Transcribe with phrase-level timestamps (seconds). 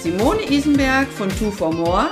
[0.00, 2.10] Simone Isenberg von Two for More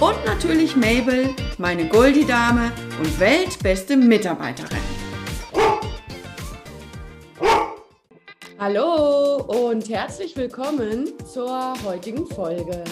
[0.00, 1.28] und natürlich Mabel,
[1.58, 4.78] meine Goldie-Dame und weltbeste Mitarbeiterin.
[8.58, 12.82] Hallo und herzlich willkommen zur heutigen Folge.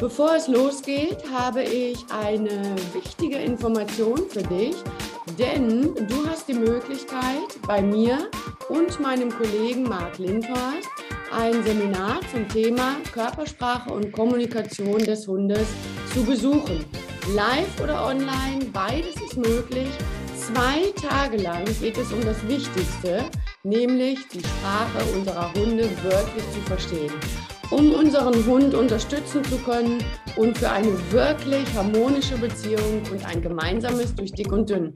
[0.00, 4.74] Bevor es losgeht, habe ich eine wichtige Information für dich,
[5.38, 8.30] denn du hast die Möglichkeit, bei mir
[8.68, 10.90] und meinem Kollegen Marc Lindhorst
[11.32, 15.66] ein Seminar zum Thema Körpersprache und Kommunikation des Hundes
[16.12, 16.84] zu besuchen.
[17.34, 19.88] Live oder online, beides ist möglich.
[20.36, 23.24] Zwei Tage lang geht es um das Wichtigste,
[23.64, 27.12] nämlich die Sprache unserer Hunde wirklich zu verstehen
[27.70, 30.02] um unseren Hund unterstützen zu können
[30.36, 34.94] und für eine wirklich harmonische Beziehung und ein gemeinsames durch dick und dünn.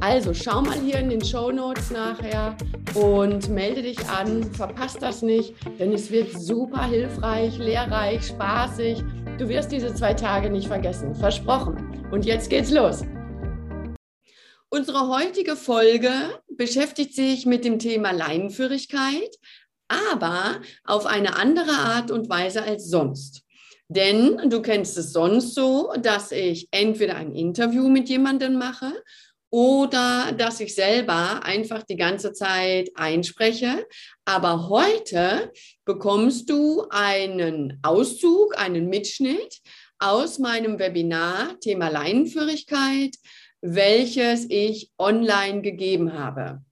[0.00, 2.56] Also schau mal hier in den Show Notes nachher
[2.94, 9.02] und melde dich an, verpasst das nicht, denn es wird super hilfreich, lehrreich, spaßig.
[9.38, 12.06] Du wirst diese zwei Tage nicht vergessen, versprochen.
[12.10, 13.02] Und jetzt geht's los.
[14.72, 16.10] Unsere heutige Folge
[16.56, 19.36] beschäftigt sich mit dem Thema Leinenführigkeit,
[19.90, 23.42] aber auf eine andere Art und Weise als sonst.
[23.88, 28.92] Denn du kennst es sonst so, dass ich entweder ein Interview mit jemandem mache
[29.50, 33.84] oder dass ich selber einfach die ganze Zeit einspreche.
[34.24, 35.52] Aber heute
[35.84, 39.58] bekommst du einen Auszug, einen Mitschnitt
[39.98, 43.16] aus meinem Webinar Thema Leinenführigkeit,
[43.60, 46.62] welches ich online gegeben habe.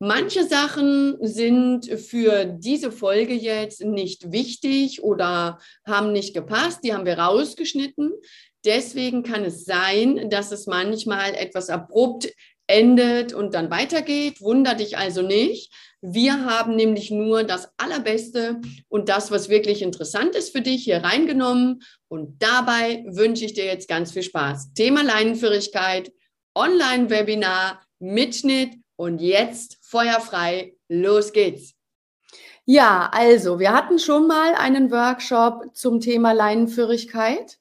[0.00, 6.80] Manche Sachen sind für diese Folge jetzt nicht wichtig oder haben nicht gepasst.
[6.82, 8.12] Die haben wir rausgeschnitten.
[8.64, 12.32] Deswegen kann es sein, dass es manchmal etwas abrupt
[12.66, 14.40] endet und dann weitergeht.
[14.40, 15.72] Wunder dich also nicht.
[16.00, 20.98] Wir haben nämlich nur das Allerbeste und das, was wirklich interessant ist für dich, hier
[20.98, 21.82] reingenommen.
[22.08, 24.74] Und dabei wünsche ich dir jetzt ganz viel Spaß.
[24.74, 26.12] Thema Leinenführigkeit,
[26.54, 31.74] Online-Webinar, Mitschnitt und jetzt feuerfrei, los geht's.
[32.66, 37.58] Ja, also wir hatten schon mal einen Workshop zum Thema Leinenführigkeit.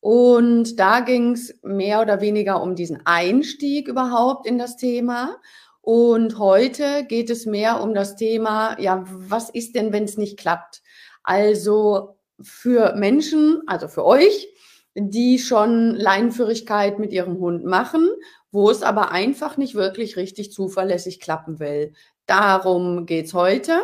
[0.00, 5.36] Und da ging es mehr oder weniger um diesen Einstieg überhaupt in das Thema.
[5.80, 10.38] Und heute geht es mehr um das Thema, ja, was ist denn, wenn es nicht
[10.38, 10.82] klappt?
[11.22, 14.48] Also für Menschen, also für euch,
[14.96, 18.10] die schon Leinenführigkeit mit ihrem Hund machen
[18.52, 21.94] wo es aber einfach nicht wirklich richtig zuverlässig klappen will.
[22.26, 23.82] Darum geht's heute.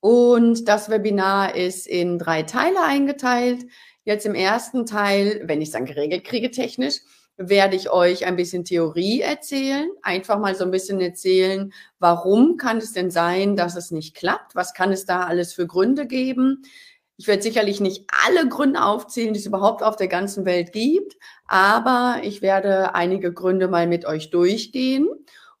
[0.00, 3.64] Und das Webinar ist in drei Teile eingeteilt.
[4.04, 7.00] Jetzt im ersten Teil, wenn ich es dann geregelt kriege technisch,
[7.36, 12.78] werde ich euch ein bisschen Theorie erzählen, einfach mal so ein bisschen erzählen, warum kann
[12.78, 16.62] es denn sein, dass es nicht klappt, was kann es da alles für Gründe geben.
[17.20, 21.16] Ich werde sicherlich nicht alle Gründe aufzählen, die es überhaupt auf der ganzen Welt gibt,
[21.48, 25.08] aber ich werde einige Gründe mal mit euch durchgehen.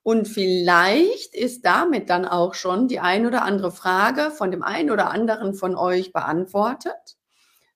[0.04, 4.92] Und vielleicht ist damit dann auch schon die ein oder andere Frage von dem einen
[4.92, 7.16] oder anderen von euch beantwortet.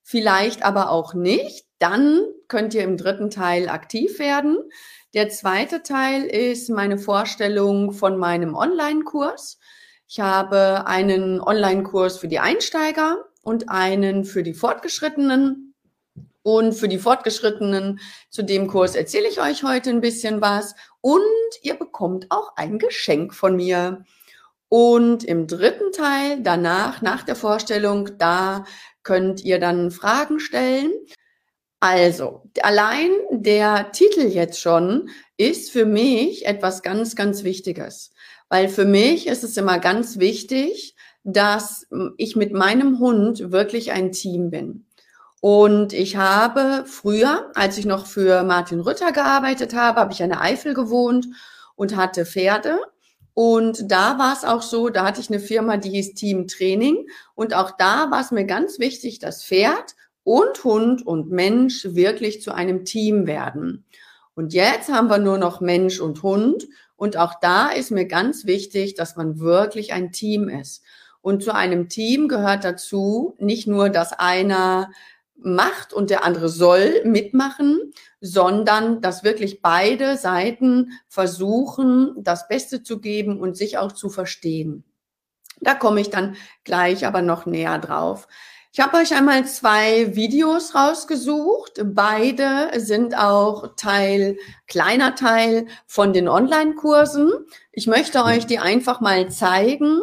[0.04, 1.66] Vielleicht aber auch nicht.
[1.80, 4.58] Dann könnt ihr im dritten Teil aktiv werden.
[5.12, 9.58] Der zweite Teil ist meine Vorstellung von meinem Online-Kurs.
[10.06, 15.74] Ich habe einen Online-Kurs für die Einsteiger und einen für die Fortgeschrittenen.
[16.44, 20.74] Und für die Fortgeschrittenen zu dem Kurs erzähle ich euch heute ein bisschen was.
[21.00, 21.20] Und
[21.62, 24.04] ihr bekommt auch ein Geschenk von mir.
[24.68, 28.64] Und im dritten Teil, danach, nach der Vorstellung, da
[29.02, 30.92] könnt ihr dann Fragen stellen.
[31.78, 38.12] Also, allein der Titel jetzt schon ist für mich etwas ganz, ganz Wichtiges.
[38.48, 40.91] Weil für mich ist es immer ganz wichtig,
[41.24, 41.86] dass
[42.16, 44.84] ich mit meinem Hund wirklich ein Team bin.
[45.40, 50.40] Und ich habe früher, als ich noch für Martin Rütter gearbeitet habe, habe ich eine
[50.40, 51.26] Eifel gewohnt
[51.74, 52.78] und hatte Pferde.
[53.34, 57.06] Und da war es auch so, da hatte ich eine Firma, die hieß Team Training.
[57.34, 62.42] Und auch da war es mir ganz wichtig, dass Pferd und Hund und Mensch wirklich
[62.42, 63.84] zu einem Team werden.
[64.34, 66.68] Und jetzt haben wir nur noch Mensch und Hund.
[66.96, 70.82] Und auch da ist mir ganz wichtig, dass man wirklich ein Team ist.
[71.22, 74.90] Und zu einem Team gehört dazu nicht nur, dass einer
[75.36, 83.00] macht und der andere soll mitmachen, sondern dass wirklich beide Seiten versuchen, das Beste zu
[83.00, 84.84] geben und sich auch zu verstehen.
[85.60, 88.28] Da komme ich dann gleich aber noch näher drauf.
[88.74, 91.82] Ich habe euch einmal zwei Videos rausgesucht.
[91.84, 97.30] Beide sind auch Teil, kleiner Teil von den Online-Kursen.
[97.70, 100.00] Ich möchte euch die einfach mal zeigen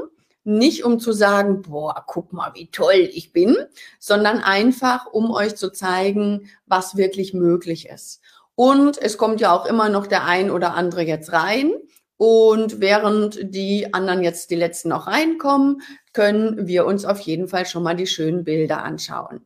[0.49, 3.55] nicht um zu sagen, boah, guck mal, wie toll ich bin,
[3.99, 8.21] sondern einfach, um euch zu zeigen, was wirklich möglich ist.
[8.55, 11.73] Und es kommt ja auch immer noch der ein oder andere jetzt rein.
[12.17, 15.81] Und während die anderen jetzt die letzten noch reinkommen,
[16.11, 19.45] können wir uns auf jeden Fall schon mal die schönen Bilder anschauen.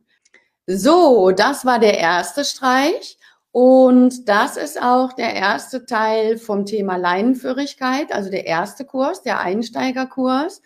[0.66, 3.18] So, das war der erste Streich.
[3.52, 9.38] Und das ist auch der erste Teil vom Thema Leinenführigkeit, also der erste Kurs, der
[9.38, 10.60] Einsteigerkurs.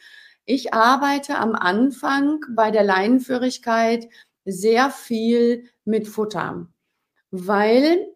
[0.51, 4.09] Ich arbeite am Anfang bei der Leinenführigkeit
[4.47, 6.69] sehr viel mit Futter,
[7.31, 8.07] weil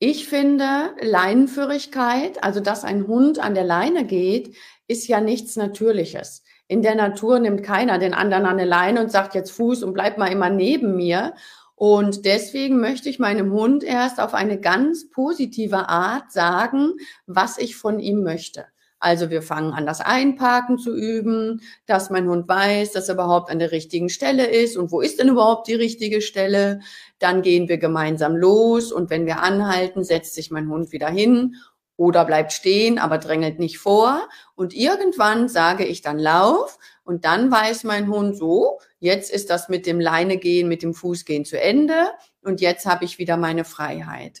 [0.00, 4.56] ich finde, Leinenführigkeit, also dass ein Hund an der Leine geht,
[4.88, 6.42] ist ja nichts Natürliches.
[6.66, 9.92] In der Natur nimmt keiner den anderen an der Leine und sagt jetzt Fuß und
[9.94, 11.34] bleib mal immer neben mir.
[11.76, 16.94] Und deswegen möchte ich meinem Hund erst auf eine ganz positive Art sagen,
[17.26, 18.66] was ich von ihm möchte.
[19.04, 23.50] Also wir fangen an, das Einparken zu üben, dass mein Hund weiß, dass er überhaupt
[23.50, 26.80] an der richtigen Stelle ist und wo ist denn überhaupt die richtige Stelle.
[27.18, 31.56] Dann gehen wir gemeinsam los und wenn wir anhalten, setzt sich mein Hund wieder hin
[31.98, 34.26] oder bleibt stehen, aber drängelt nicht vor.
[34.54, 39.68] Und irgendwann sage ich dann Lauf und dann weiß mein Hund so, jetzt ist das
[39.68, 42.06] mit dem Leinegehen, mit dem Fußgehen zu Ende
[42.40, 44.40] und jetzt habe ich wieder meine Freiheit.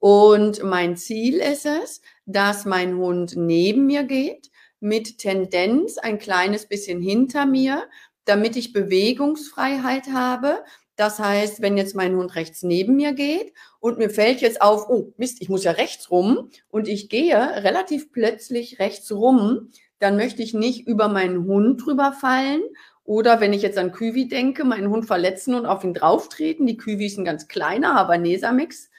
[0.00, 2.00] Und mein Ziel ist es,
[2.32, 4.50] dass mein Hund neben mir geht,
[4.80, 7.84] mit Tendenz ein kleines bisschen hinter mir,
[8.24, 10.64] damit ich Bewegungsfreiheit habe.
[10.96, 14.88] Das heißt, wenn jetzt mein Hund rechts neben mir geht und mir fällt jetzt auf,
[14.88, 20.16] oh Mist, ich muss ja rechts rum und ich gehe relativ plötzlich rechts rum, dann
[20.16, 22.62] möchte ich nicht über meinen Hund drüber fallen
[23.04, 26.66] oder wenn ich jetzt an Küwi denke, meinen Hund verletzen und auf ihn drauftreten.
[26.66, 28.89] Die Küwi ist ein ganz kleiner Habanesa-Mix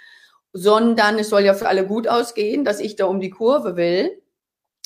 [0.53, 4.21] sondern es soll ja für alle gut ausgehen, dass ich da um die Kurve will.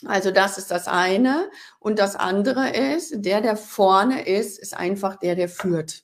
[0.06, 1.50] Also das ist das eine.
[1.80, 6.04] Und das andere ist, der, der vorne ist, ist einfach der, der führt.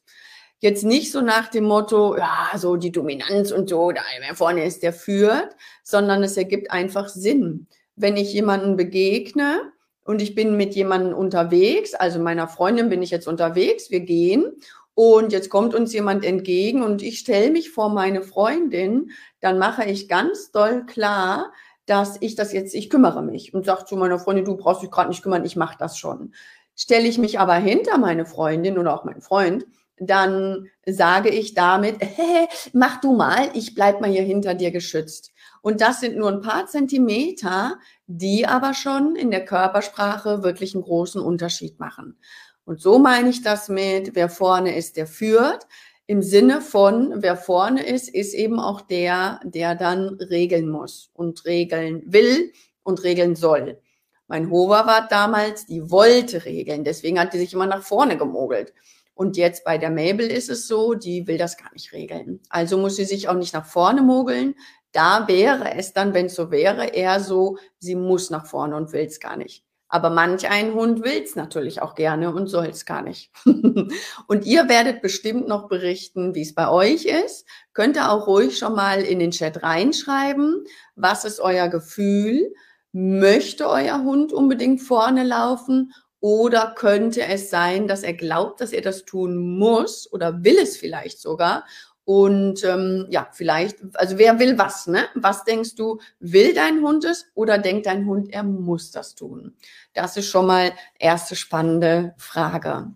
[0.60, 4.04] Jetzt nicht so nach dem Motto, ja, so die Dominanz und so, der
[4.36, 7.68] vorne ist, der führt, sondern es ergibt einfach Sinn.
[7.96, 9.72] Wenn ich jemanden begegne
[10.04, 14.54] und ich bin mit jemandem unterwegs, also meiner Freundin bin ich jetzt unterwegs, wir gehen
[14.94, 19.86] und jetzt kommt uns jemand entgegen und ich stelle mich vor meine Freundin, dann mache
[19.86, 21.52] ich ganz doll klar,
[21.86, 24.92] dass ich das jetzt, ich kümmere mich und sage zu meiner Freundin, du brauchst dich
[24.92, 26.34] gerade nicht kümmern, ich mache das schon.
[26.76, 29.66] Stelle ich mich aber hinter meine Freundin oder auch meinen Freund,
[29.98, 35.32] dann sage ich damit, hey, mach du mal, ich bleib mal hier hinter dir geschützt.
[35.62, 37.78] Und das sind nur ein paar Zentimeter,
[38.08, 42.18] die aber schon in der Körpersprache wirklich einen großen Unterschied machen.
[42.66, 45.68] Und so meine ich das mit, wer vorne ist, der führt.
[46.08, 51.46] Im Sinne von, wer vorne ist, ist eben auch der, der dann regeln muss und
[51.46, 52.52] regeln will
[52.84, 53.80] und regeln soll.
[54.28, 58.74] Mein Hover war damals, die wollte regeln, deswegen hat die sich immer nach vorne gemogelt.
[59.14, 62.40] Und jetzt bei der Mabel ist es so, die will das gar nicht regeln.
[62.50, 64.56] Also muss sie sich auch nicht nach vorne mogeln.
[64.94, 68.94] Da wäre es dann, wenn es so wäre, eher so, sie muss nach vorne und
[68.94, 69.64] will es gar nicht.
[69.94, 73.30] Aber manch ein Hund will's natürlich auch gerne und soll's gar nicht.
[73.46, 77.46] und ihr werdet bestimmt noch berichten, wie es bei euch ist.
[77.74, 80.64] Könnt ihr auch ruhig schon mal in den Chat reinschreiben.
[80.96, 82.54] Was ist euer Gefühl?
[82.94, 85.92] Möchte euer Hund unbedingt vorne laufen?
[86.22, 90.78] Oder könnte es sein, dass er glaubt, dass er das tun muss oder will es
[90.78, 91.66] vielleicht sogar
[92.12, 95.06] und ähm, ja, vielleicht, also wer will was, ne?
[95.16, 99.56] Was denkst du, will dein Hund es oder denkt dein Hund, er muss das tun?
[99.94, 102.92] Das ist schon mal erste spannende Frage.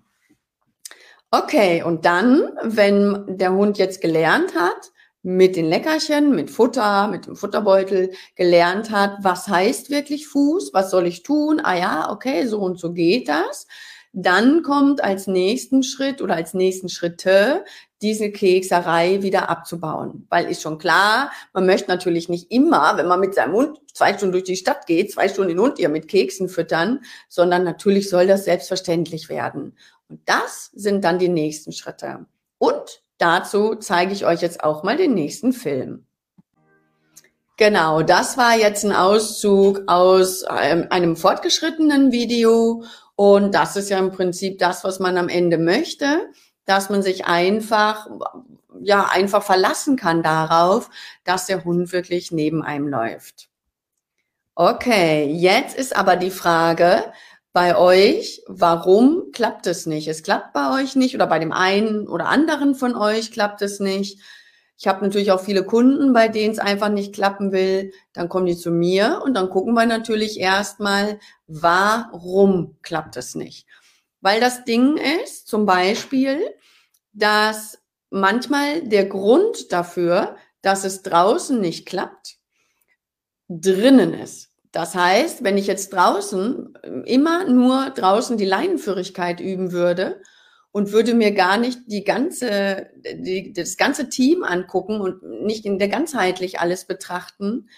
[1.31, 4.91] Okay, und dann, wenn der Hund jetzt gelernt hat,
[5.23, 10.91] mit den Leckerchen, mit Futter, mit dem Futterbeutel gelernt hat, was heißt wirklich Fuß, was
[10.91, 11.61] soll ich tun?
[11.63, 13.65] Ah ja, okay, so und so geht das.
[14.11, 17.65] Dann kommt als nächsten Schritt oder als nächsten Schritte
[18.01, 20.27] diese Kekserei wieder abzubauen.
[20.29, 24.13] Weil ist schon klar, man möchte natürlich nicht immer, wenn man mit seinem Hund zwei
[24.13, 28.09] Stunden durch die Stadt geht, zwei Stunden den Hund ihr mit Keksen füttern, sondern natürlich
[28.09, 29.77] soll das selbstverständlich werden.
[30.09, 32.25] Und das sind dann die nächsten Schritte.
[32.57, 36.05] Und dazu zeige ich euch jetzt auch mal den nächsten Film.
[37.57, 42.83] Genau, das war jetzt ein Auszug aus einem, einem fortgeschrittenen Video
[43.15, 46.29] und das ist ja im Prinzip das, was man am Ende möchte
[46.65, 48.07] dass man sich einfach,
[48.81, 50.89] ja, einfach verlassen kann darauf,
[51.23, 53.49] dass der Hund wirklich neben einem läuft.
[54.55, 57.03] Okay, jetzt ist aber die Frage
[57.51, 60.07] bei euch, warum klappt es nicht?
[60.07, 63.79] Es klappt bei euch nicht oder bei dem einen oder anderen von euch klappt es
[63.79, 64.19] nicht.
[64.77, 67.91] Ich habe natürlich auch viele Kunden, bei denen es einfach nicht klappen will.
[68.13, 73.67] Dann kommen die zu mir und dann gucken wir natürlich erstmal, warum klappt es nicht.
[74.25, 76.39] Weil das Ding ist zum Beispiel,
[77.13, 77.77] dass
[78.09, 82.37] manchmal der Grund dafür, dass es draußen nicht klappt,
[83.49, 84.49] drinnen ist.
[84.71, 90.19] Das heißt, wenn ich jetzt draußen immer nur draußen die Leinenführigkeit üben würde
[90.71, 95.77] und würde mir gar nicht die ganze, die, das ganze Team angucken und nicht in
[95.77, 97.69] der ganzheitlich alles betrachten,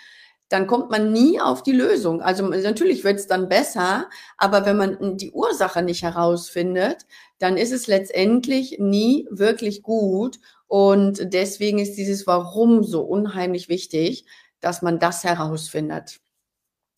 [0.49, 2.21] dann kommt man nie auf die Lösung.
[2.21, 7.05] Also natürlich wird es dann besser, aber wenn man die Ursache nicht herausfindet,
[7.39, 10.39] dann ist es letztendlich nie wirklich gut.
[10.67, 14.25] Und deswegen ist dieses Warum so unheimlich wichtig,
[14.59, 16.19] dass man das herausfindet.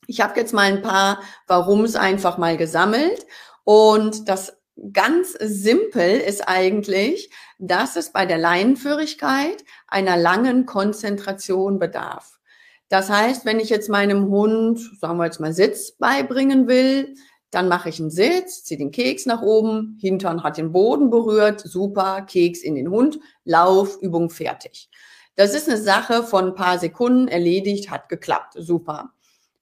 [0.07, 3.25] Ich habe jetzt mal ein paar Warums einfach mal gesammelt
[3.63, 4.57] und das
[4.93, 7.29] ganz simpel ist eigentlich,
[7.59, 12.38] dass es bei der Leinenführigkeit einer langen Konzentration bedarf.
[12.89, 17.13] Das heißt, wenn ich jetzt meinem Hund, sagen wir jetzt mal Sitz beibringen will,
[17.51, 21.61] dann mache ich einen Sitz, ziehe den Keks nach oben, Hintern hat den Boden berührt,
[21.61, 24.89] super, Keks in den Hund, Lauf, Übung fertig.
[25.35, 29.11] Das ist eine Sache von ein paar Sekunden erledigt, hat geklappt, super.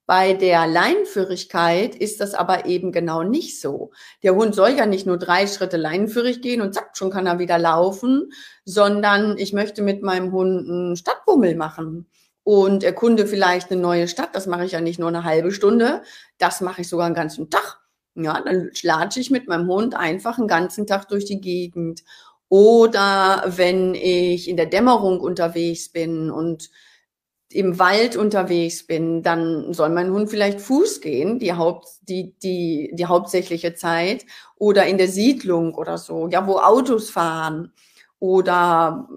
[0.06, 3.92] Bei der Leinenführigkeit ist das aber eben genau nicht so.
[4.24, 7.40] Der Hund soll ja nicht nur drei Schritte leinenführig gehen und zack, schon kann er
[7.40, 8.32] wieder laufen,
[8.64, 12.08] sondern ich möchte mit meinem Hund einen Stadtbummel machen
[12.48, 14.30] und erkunde vielleicht eine neue Stadt.
[14.32, 16.01] Das mache ich ja nicht nur eine halbe Stunde,
[16.38, 17.82] das mache ich sogar einen ganzen Tag.
[18.16, 22.06] Ja, dann latsche ich mit meinem Hund einfach einen ganzen Tag durch die Gegend.
[22.48, 26.70] Oder wenn ich in der Dämmerung unterwegs bin und
[27.51, 32.92] im Wald unterwegs bin, dann soll mein Hund vielleicht Fuß gehen, die Haupt, die, die,
[32.94, 34.25] die hauptsächliche Zeit,
[34.56, 37.74] oder in der Siedlung oder so, ja, wo Autos fahren
[38.20, 39.10] oder,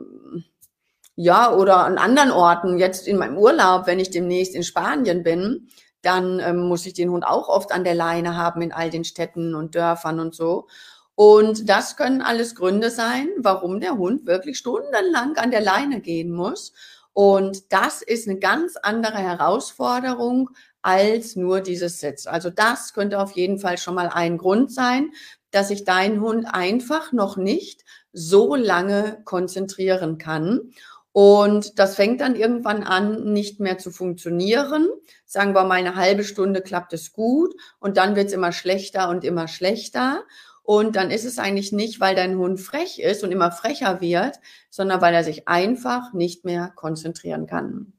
[1.23, 5.69] ja, oder an anderen Orten, jetzt in meinem Urlaub, wenn ich demnächst in Spanien bin,
[6.01, 9.05] dann ähm, muss ich den Hund auch oft an der Leine haben in all den
[9.05, 10.67] Städten und Dörfern und so.
[11.15, 16.33] Und das können alles Gründe sein, warum der Hund wirklich stundenlang an der Leine gehen
[16.33, 16.73] muss.
[17.13, 20.49] Und das ist eine ganz andere Herausforderung
[20.81, 22.27] als nur dieses Sitz.
[22.27, 25.11] Also das könnte auf jeden Fall schon mal ein Grund sein,
[25.51, 27.85] dass sich dein Hund einfach noch nicht
[28.15, 30.73] so lange konzentrieren kann.
[31.13, 34.89] Und das fängt dann irgendwann an, nicht mehr zu funktionieren.
[35.25, 39.09] Sagen wir mal, eine halbe Stunde klappt es gut und dann wird es immer schlechter
[39.09, 40.25] und immer schlechter.
[40.63, 44.37] Und dann ist es eigentlich nicht, weil dein Hund frech ist und immer frecher wird,
[44.71, 47.93] sondern weil er sich einfach nicht mehr konzentrieren kann.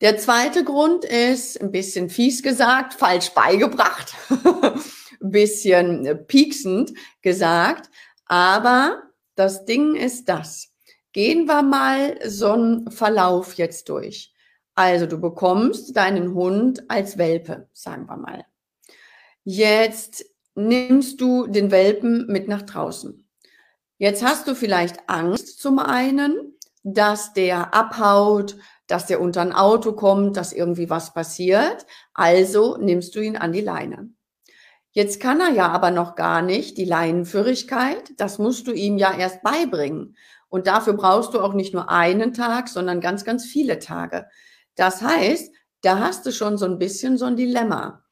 [0.00, 7.90] Der zweite Grund ist, ein bisschen fies gesagt, falsch beigebracht, ein bisschen pieksend gesagt,
[8.26, 9.02] aber
[9.34, 10.69] das Ding ist das.
[11.12, 14.32] Gehen wir mal so einen Verlauf jetzt durch.
[14.74, 18.46] Also du bekommst deinen Hund als Welpe, sagen wir mal.
[19.44, 20.24] Jetzt
[20.54, 23.26] nimmst du den Welpen mit nach draußen.
[23.98, 29.92] Jetzt hast du vielleicht Angst zum einen, dass der abhaut, dass der unter ein Auto
[29.92, 31.86] kommt, dass irgendwie was passiert.
[32.14, 34.10] Also nimmst du ihn an die Leine.
[34.92, 38.12] Jetzt kann er ja aber noch gar nicht die Leinenführigkeit.
[38.16, 40.16] Das musst du ihm ja erst beibringen.
[40.50, 44.26] Und dafür brauchst du auch nicht nur einen Tag, sondern ganz, ganz viele Tage.
[44.74, 48.04] Das heißt, da hast du schon so ein bisschen so ein Dilemma.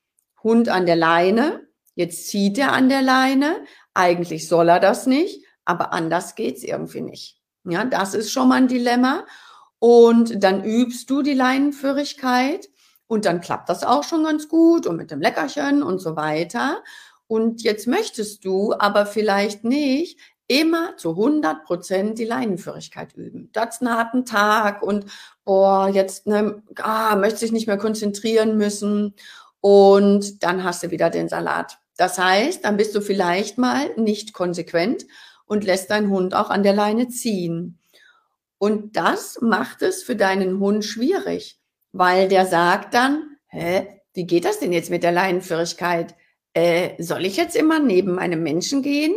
[0.42, 1.68] Hund an der Leine,
[1.98, 3.56] Jetzt zieht er an der Leine.
[3.92, 7.40] Eigentlich soll er das nicht, aber anders geht's irgendwie nicht.
[7.64, 9.26] Ja, das ist schon mal ein Dilemma.
[9.80, 12.68] Und dann übst du die Leinenführigkeit
[13.08, 16.84] und dann klappt das auch schon ganz gut und mit dem Leckerchen und so weiter.
[17.26, 23.50] Und jetzt möchtest du aber vielleicht nicht immer zu 100 Prozent die Leinenführigkeit üben.
[23.52, 25.04] Das ist einen harten Tag und
[25.44, 29.14] boah, jetzt ne, ah, möchte ich nicht mehr konzentrieren müssen
[29.60, 31.78] und dann hast du wieder den Salat.
[31.96, 35.06] Das heißt, dann bist du vielleicht mal nicht konsequent
[35.44, 37.78] und lässt deinen Hund auch an der Leine ziehen.
[38.58, 41.60] Und das macht es für deinen Hund schwierig,
[41.92, 46.14] weil der sagt dann, hä, wie geht das denn jetzt mit der Leinenführigkeit?
[46.54, 49.14] Äh, soll ich jetzt immer neben einem Menschen gehen?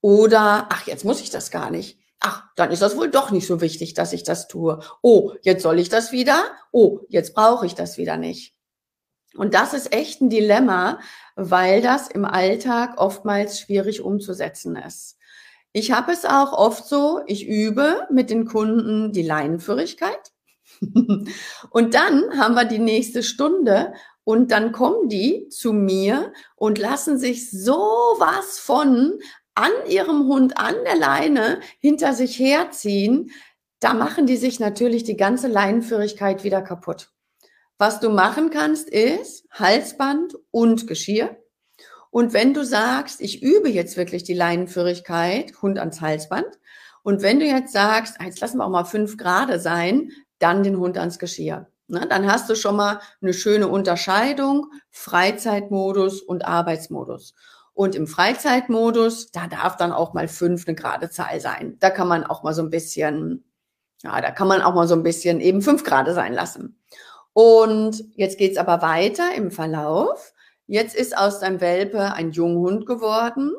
[0.00, 1.98] Oder, ach, jetzt muss ich das gar nicht.
[2.20, 4.80] Ach, dann ist das wohl doch nicht so wichtig, dass ich das tue.
[5.02, 6.44] Oh, jetzt soll ich das wieder?
[6.72, 8.54] Oh, jetzt brauche ich das wieder nicht.
[9.36, 10.98] Und das ist echt ein Dilemma,
[11.36, 15.16] weil das im Alltag oftmals schwierig umzusetzen ist.
[15.72, 20.32] Ich habe es auch oft so, ich übe mit den Kunden die Leinenführigkeit.
[21.70, 23.92] und dann haben wir die nächste Stunde
[24.24, 29.18] und dann kommen die zu mir und lassen sich sowas von
[29.58, 33.30] an ihrem Hund an der Leine hinter sich herziehen.
[33.80, 37.10] Da machen die sich natürlich die ganze Leinenführigkeit wieder kaputt.
[37.76, 41.36] Was du machen kannst, ist Halsband und Geschirr.
[42.10, 46.58] Und wenn du sagst, ich übe jetzt wirklich die Leinenführigkeit, Hund ans Halsband,
[47.02, 50.62] und wenn du jetzt sagst, ah, jetzt lassen wir auch mal fünf Grad sein, dann
[50.62, 51.68] den Hund ans Geschirr.
[51.88, 57.34] Na, dann hast du schon mal eine schöne Unterscheidung, Freizeitmodus und Arbeitsmodus.
[57.78, 61.76] Und im Freizeitmodus, da darf dann auch mal fünf eine gerade Zahl sein.
[61.78, 63.44] Da kann man auch mal so ein bisschen,
[64.02, 66.76] ja, da kann man auch mal so ein bisschen eben fünf Grad sein lassen.
[67.34, 70.32] Und jetzt geht's aber weiter im Verlauf.
[70.66, 73.52] Jetzt ist aus deinem Welpe ein Junghund geworden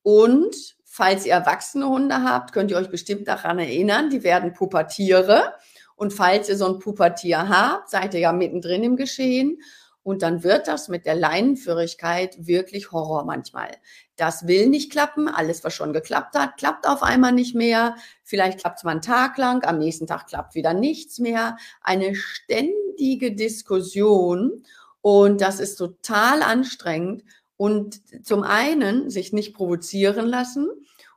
[0.00, 0.56] und
[0.86, 5.52] falls ihr erwachsene Hunde habt, könnt ihr euch bestimmt daran erinnern, die werden Pubertiere.
[5.96, 9.58] Und falls ihr so ein Pubertier habt, seid ihr ja mittendrin im Geschehen.
[10.06, 13.76] Und dann wird das mit der Leinenführigkeit wirklich Horror manchmal.
[14.14, 15.26] Das will nicht klappen.
[15.26, 17.96] Alles, was schon geklappt hat, klappt auf einmal nicht mehr.
[18.22, 21.56] Vielleicht klappt es mal einen Tag lang, am nächsten Tag klappt wieder nichts mehr.
[21.80, 24.62] Eine ständige Diskussion.
[25.00, 27.24] Und das ist total anstrengend.
[27.56, 30.68] Und zum einen sich nicht provozieren lassen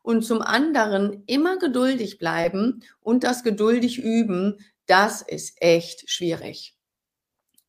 [0.01, 6.75] und zum anderen immer geduldig bleiben und das geduldig üben, das ist echt schwierig.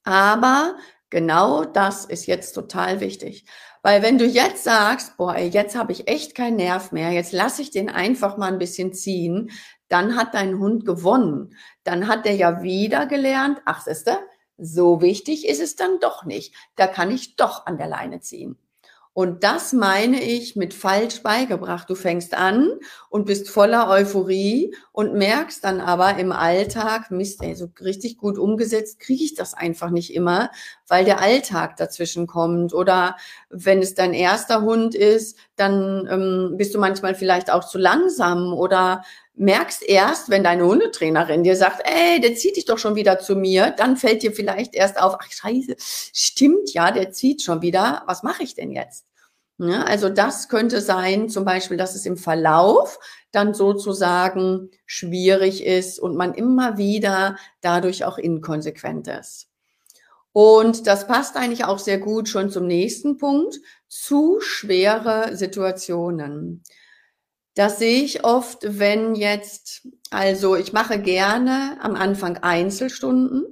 [0.03, 0.77] Aber
[1.11, 3.45] genau das ist jetzt total wichtig.
[3.83, 7.33] Weil wenn du jetzt sagst, boah, ey, jetzt habe ich echt keinen Nerv mehr, jetzt
[7.33, 9.51] lasse ich den einfach mal ein bisschen ziehen,
[9.89, 11.57] dann hat dein Hund gewonnen.
[11.85, 14.19] Dann hat er ja wieder gelernt, ach, siehste,
[14.57, 16.55] so wichtig ist es dann doch nicht.
[16.77, 18.59] Da kann ich doch an der Leine ziehen.
[19.13, 21.91] Und das meine ich mit falsch beigebracht.
[21.91, 22.71] Du fängst an
[23.09, 28.39] und bist voller Euphorie und merkst dann aber im Alltag, Mist, ey, so richtig gut
[28.39, 30.51] umgesetzt kriege ich das einfach nicht immer,
[30.87, 32.73] weil der Alltag dazwischen kommt.
[32.73, 33.17] Oder
[33.49, 38.53] wenn es dein erster Hund ist, dann ähm, bist du manchmal vielleicht auch zu langsam
[38.53, 39.03] oder
[39.35, 43.35] merkst erst, wenn deine Hundetrainerin dir sagt, ey, der zieht dich doch schon wieder zu
[43.35, 48.03] mir, dann fällt dir vielleicht erst auf, ach scheiße, stimmt ja, der zieht schon wieder,
[48.07, 49.10] was mache ich denn jetzt?
[49.63, 52.99] Ja, also das könnte sein, zum Beispiel, dass es im Verlauf
[53.31, 59.49] dann sozusagen schwierig ist und man immer wieder dadurch auch inkonsequent ist.
[60.33, 66.63] Und das passt eigentlich auch sehr gut schon zum nächsten Punkt, zu schwere Situationen.
[67.55, 73.45] Das sehe ich oft, wenn jetzt, also ich mache gerne am Anfang Einzelstunden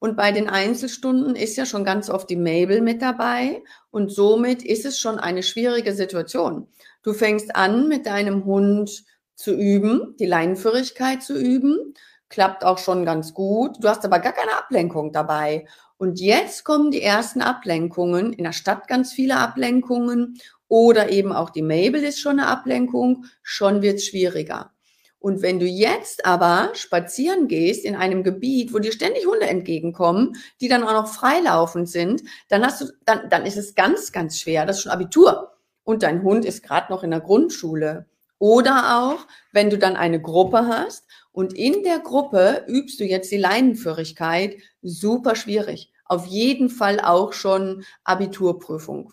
[0.00, 4.64] und bei den Einzelstunden ist ja schon ganz oft die Mabel mit dabei und somit
[4.64, 6.66] ist es schon eine schwierige Situation.
[7.02, 9.04] Du fängst an, mit deinem Hund
[9.36, 11.94] zu üben, die Leinenführigkeit zu üben,
[12.30, 13.76] klappt auch schon ganz gut.
[13.82, 15.66] Du hast aber gar keine Ablenkung dabei.
[15.98, 21.50] Und jetzt kommen die ersten Ablenkungen, in der Stadt ganz viele Ablenkungen oder eben auch
[21.50, 24.72] die Mabel ist schon eine Ablenkung, schon wird es schwieriger.
[25.20, 30.34] Und wenn du jetzt aber spazieren gehst in einem Gebiet, wo dir ständig Hunde entgegenkommen,
[30.62, 34.40] die dann auch noch freilaufend sind, dann hast du, dann, dann ist es ganz, ganz
[34.40, 34.64] schwer.
[34.64, 35.52] Das ist schon Abitur.
[35.84, 38.06] Und dein Hund ist gerade noch in der Grundschule.
[38.38, 43.30] Oder auch, wenn du dann eine Gruppe hast und in der Gruppe übst du jetzt
[43.30, 45.92] die Leinenführigkeit, super schwierig.
[46.06, 49.12] Auf jeden Fall auch schon Abiturprüfung.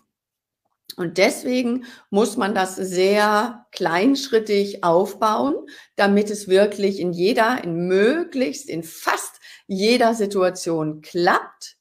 [0.98, 5.54] Und deswegen muss man das sehr kleinschrittig aufbauen,
[5.94, 11.76] damit es wirklich in jeder, in möglichst, in fast jeder Situation klappt.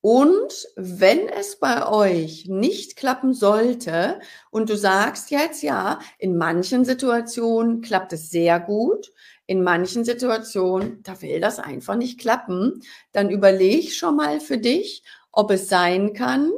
[0.00, 4.18] Und wenn es bei euch nicht klappen sollte
[4.50, 9.12] und du sagst jetzt, ja, in manchen Situationen klappt es sehr gut,
[9.46, 12.82] in manchen Situationen, da will das einfach nicht klappen,
[13.12, 16.50] dann überleg schon mal für dich, ob es sein kann,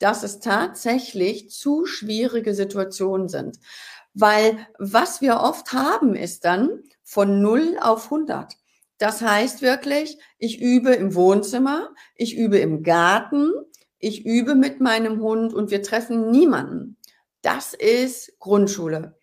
[0.00, 3.60] dass es tatsächlich zu schwierige Situationen sind.
[4.12, 8.56] Weil was wir oft haben, ist dann von 0 auf 100.
[8.98, 13.52] Das heißt wirklich, ich übe im Wohnzimmer, ich übe im Garten,
[13.98, 16.96] ich übe mit meinem Hund und wir treffen niemanden.
[17.42, 19.16] Das ist Grundschule.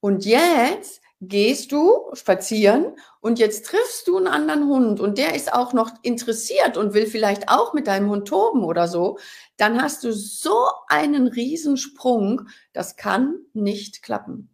[0.00, 5.52] Und jetzt gehst du spazieren und jetzt triffst du einen anderen Hund und der ist
[5.52, 9.18] auch noch interessiert und will vielleicht auch mit deinem Hund toben oder so,
[9.56, 10.56] dann hast du so
[10.88, 14.50] einen Riesensprung, das kann nicht klappen.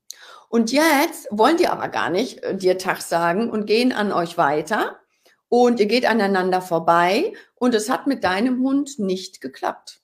[0.49, 4.37] Und jetzt wollen die aber gar nicht äh, dir Tag sagen und gehen an euch
[4.37, 4.99] weiter
[5.49, 10.02] und ihr geht aneinander vorbei und es hat mit deinem Hund nicht geklappt.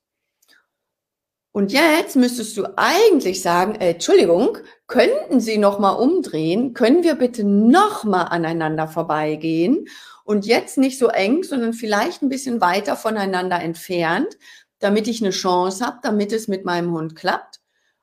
[1.52, 6.74] Und jetzt müsstest du eigentlich sagen, äh, Entschuldigung, könnten Sie noch mal umdrehen?
[6.74, 9.88] Können wir bitte noch mal aneinander vorbeigehen?
[10.24, 14.36] Und jetzt nicht so eng, sondern vielleicht ein bisschen weiter voneinander entfernt,
[14.78, 17.60] damit ich eine Chance habe, damit es mit meinem Hund klappt.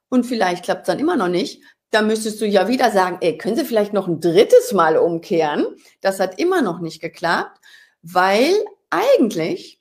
[0.10, 1.62] Und vielleicht klappt es dann immer noch nicht.
[1.92, 5.66] Da müsstest du ja wieder sagen, ey, können Sie vielleicht noch ein drittes Mal umkehren?
[6.02, 7.62] Das hat immer noch nicht geklappt,
[8.02, 8.54] weil
[8.90, 9.75] eigentlich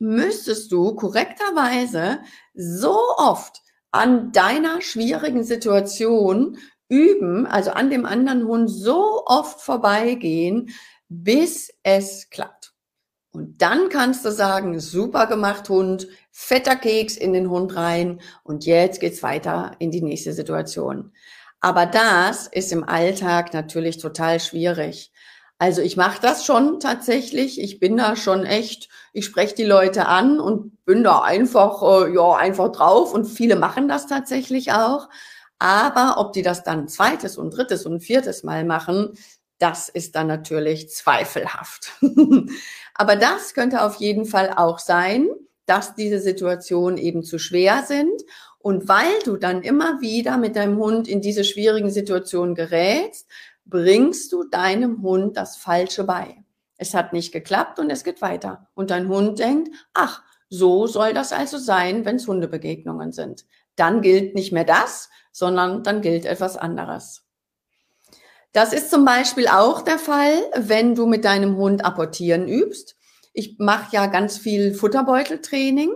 [0.00, 2.20] müsstest du korrekterweise
[2.54, 6.58] so oft an deiner schwierigen Situation
[6.88, 10.70] üben, also an dem anderen Hund so oft vorbeigehen,
[11.08, 12.72] bis es klappt.
[13.32, 18.66] Und dann kannst du sagen, super gemacht Hund, fetter Keks in den Hund rein und
[18.66, 21.12] jetzt geht's weiter in die nächste Situation.
[21.60, 25.12] Aber das ist im Alltag natürlich total schwierig.
[25.60, 27.60] Also ich mache das schon tatsächlich.
[27.60, 32.14] Ich bin da schon echt, ich spreche die Leute an und bin da einfach, äh,
[32.14, 33.12] ja, einfach drauf.
[33.12, 35.10] Und viele machen das tatsächlich auch.
[35.58, 39.12] Aber ob die das dann zweites und drittes und viertes Mal machen,
[39.58, 41.92] das ist dann natürlich zweifelhaft.
[42.94, 45.28] Aber das könnte auf jeden Fall auch sein,
[45.66, 48.22] dass diese Situationen eben zu schwer sind.
[48.60, 53.26] Und weil du dann immer wieder mit deinem Hund in diese schwierigen Situationen gerätst,
[53.64, 56.44] bringst du deinem Hund das Falsche bei.
[56.76, 58.68] Es hat nicht geklappt und es geht weiter.
[58.74, 63.44] Und dein Hund denkt, ach, so soll das also sein, wenn es Hundebegegnungen sind.
[63.76, 67.24] Dann gilt nicht mehr das, sondern dann gilt etwas anderes.
[68.52, 72.96] Das ist zum Beispiel auch der Fall, wenn du mit deinem Hund apportieren übst.
[73.32, 75.94] Ich mache ja ganz viel Futterbeuteltraining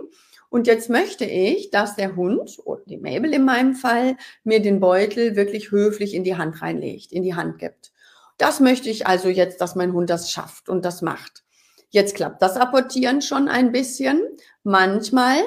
[0.55, 4.15] und jetzt möchte ich, dass der Hund, oder die Mabel in meinem Fall,
[4.45, 7.91] mir den Beutel wirklich höflich in die Hand reinlegt, in die Hand gibt.
[8.37, 11.43] Das möchte ich also jetzt, dass mein Hund das schafft und das macht.
[11.89, 14.21] Jetzt klappt das Apportieren schon ein bisschen.
[14.63, 15.39] Manchmal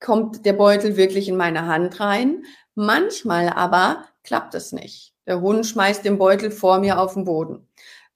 [0.00, 2.44] kommt der Beutel wirklich in meine Hand rein.
[2.74, 5.14] Manchmal aber klappt es nicht.
[5.28, 7.68] Der Hund schmeißt den Beutel vor mir auf den Boden.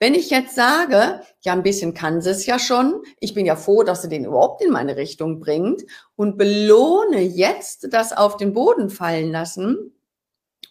[0.02, 3.54] Wenn ich jetzt sage, ja, ein bisschen kann sie es ja schon, ich bin ja
[3.54, 5.82] froh, dass sie den überhaupt in meine Richtung bringt
[6.16, 9.94] und belohne jetzt das auf den Boden fallen lassen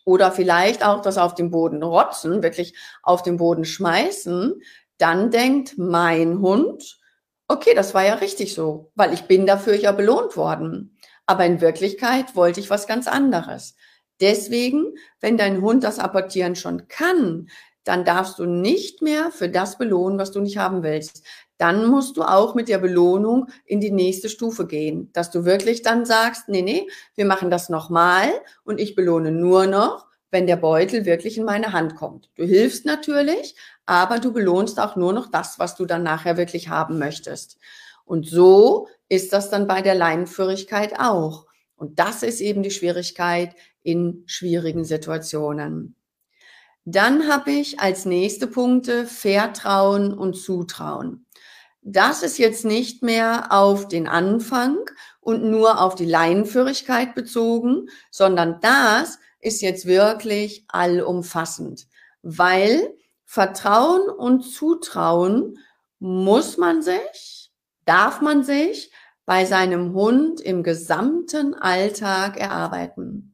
[0.03, 4.63] oder vielleicht auch das auf den Boden rotzen, wirklich auf den Boden schmeißen,
[4.97, 6.99] dann denkt mein Hund,
[7.47, 10.97] okay, das war ja richtig so, weil ich bin dafür ja belohnt worden.
[11.27, 13.75] Aber in Wirklichkeit wollte ich was ganz anderes.
[14.19, 17.47] Deswegen, wenn dein Hund das Apportieren schon kann,
[17.89, 21.23] dann darfst du nicht mehr für das belohnen, was du nicht haben willst.
[21.58, 25.82] Dann musst du auch mit der Belohnung in die nächste Stufe gehen, dass du wirklich
[25.82, 28.30] dann sagst, nee, nee, wir machen das nochmal
[28.63, 32.30] und ich belohne nur noch, wenn der Beutel wirklich in meine Hand kommt.
[32.36, 33.56] Du hilfst natürlich,
[33.88, 37.58] aber du belohnst auch nur noch das, was du dann nachher wirklich haben möchtest.
[38.06, 41.47] Und so ist das dann bei der Leinenführigkeit auch.
[41.75, 45.95] Und das ist eben die Schwierigkeit in schwierigen Situationen.
[46.85, 51.25] Dann habe ich als nächste Punkte Vertrauen und Zutrauen.
[51.81, 54.77] Das ist jetzt nicht mehr auf den Anfang
[55.21, 61.87] und nur auf die Leinenführigkeit bezogen, sondern das ist jetzt wirklich allumfassend,
[62.21, 62.93] weil
[63.25, 65.57] Vertrauen und Zutrauen
[65.99, 67.51] muss man sich,
[67.85, 68.91] darf man sich
[69.25, 73.28] bei seinem Hund im gesamten Alltag erarbeiten.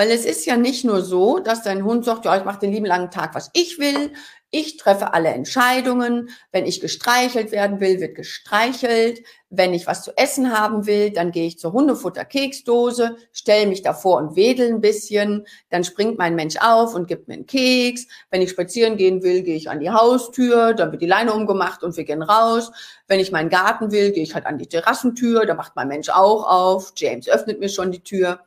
[0.00, 2.72] Weil es ist ja nicht nur so, dass dein Hund sagt, ja, ich mache den
[2.72, 4.14] lieben langen Tag, was ich will.
[4.50, 6.30] Ich treffe alle Entscheidungen.
[6.52, 9.22] Wenn ich gestreichelt werden will, wird gestreichelt.
[9.50, 14.16] Wenn ich was zu essen haben will, dann gehe ich zur Hundefutter-Keksdose, stelle mich davor
[14.16, 15.46] und wedel ein bisschen.
[15.68, 18.06] Dann springt mein Mensch auf und gibt mir einen Keks.
[18.30, 21.82] Wenn ich spazieren gehen will, gehe ich an die Haustür, dann wird die Leine umgemacht
[21.82, 22.72] und wir gehen raus.
[23.06, 26.08] Wenn ich meinen Garten will, gehe ich halt an die Terrassentür, da macht mein Mensch
[26.08, 26.94] auch auf.
[26.96, 28.40] James öffnet mir schon die Tür.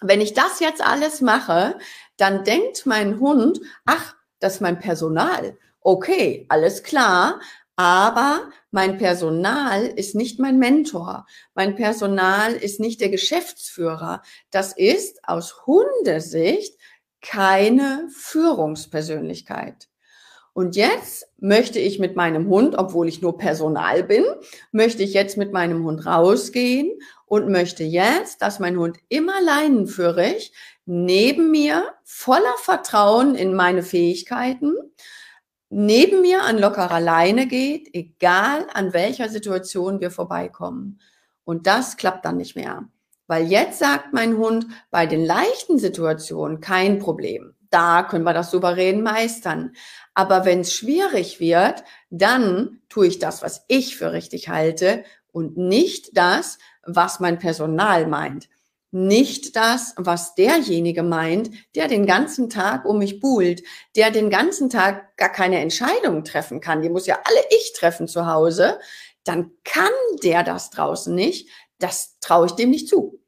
[0.00, 1.78] Wenn ich das jetzt alles mache,
[2.16, 5.58] dann denkt mein Hund, ach, das ist mein Personal.
[5.80, 7.40] Okay, alles klar.
[7.76, 11.26] Aber mein Personal ist nicht mein Mentor.
[11.54, 14.22] Mein Personal ist nicht der Geschäftsführer.
[14.50, 16.78] Das ist aus Hundesicht
[17.22, 19.88] keine Führungspersönlichkeit.
[20.52, 24.24] Und jetzt möchte ich mit meinem Hund, obwohl ich nur Personal bin,
[24.72, 26.98] möchte ich jetzt mit meinem Hund rausgehen
[27.30, 30.52] und möchte jetzt, dass mein Hund immer leinenführig
[30.84, 34.74] neben mir voller Vertrauen in meine Fähigkeiten,
[35.68, 40.98] neben mir an lockerer Leine geht, egal an welcher Situation wir vorbeikommen.
[41.44, 42.88] Und das klappt dann nicht mehr.
[43.28, 47.54] Weil jetzt sagt mein Hund, bei den leichten Situationen kein Problem.
[47.70, 49.74] Da können wir das souverän meistern.
[50.14, 55.56] Aber wenn es schwierig wird, dann tue ich das, was ich für richtig halte und
[55.56, 58.48] nicht das, was mein Personal meint.
[58.92, 63.62] nicht das, was derjenige meint, der den ganzen Tag um mich buhlt,
[63.94, 66.82] der den ganzen Tag gar keine Entscheidungen treffen kann.
[66.82, 68.80] Die muss ja alle ich treffen zu Hause.
[69.24, 69.92] Dann kann
[70.24, 71.48] der das draußen nicht.
[71.78, 73.20] Das traue ich dem nicht zu.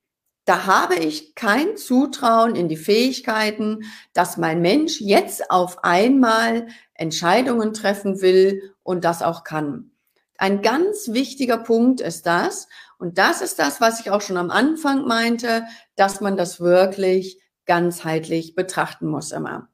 [0.45, 7.73] Da habe ich kein Zutrauen in die Fähigkeiten, dass mein Mensch jetzt auf einmal Entscheidungen
[7.73, 9.93] treffen will und das auch kann.
[10.39, 12.67] Ein ganz wichtiger Punkt ist das.
[13.03, 15.65] Und das ist das, was ich auch schon am Anfang meinte,
[15.97, 19.69] dass man das wirklich ganzheitlich betrachten muss immer.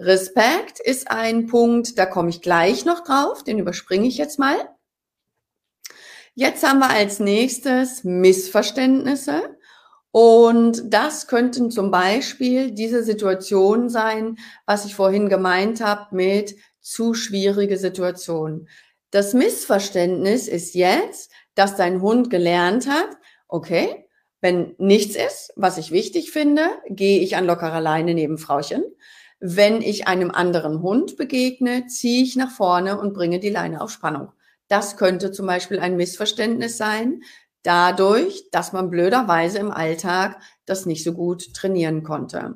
[0.00, 4.56] Respekt ist ein Punkt, da komme ich gleich noch drauf, den überspringe ich jetzt mal.
[6.34, 9.56] Jetzt haben wir als nächstes Missverständnisse.
[10.10, 17.14] Und das könnten zum Beispiel diese Situationen sein, was ich vorhin gemeint habe mit zu
[17.14, 18.68] schwierige Situationen.
[19.12, 24.06] Das Missverständnis ist jetzt, dass dein Hund gelernt hat, okay,
[24.40, 28.82] wenn nichts ist, was ich wichtig finde, gehe ich an lockerer Leine neben Frauchen.
[29.40, 33.90] Wenn ich einem anderen Hund begegne, ziehe ich nach vorne und bringe die Leine auf
[33.90, 34.32] Spannung.
[34.68, 37.20] Das könnte zum Beispiel ein Missverständnis sein,
[37.62, 42.54] dadurch, dass man blöderweise im Alltag das nicht so gut trainieren konnte.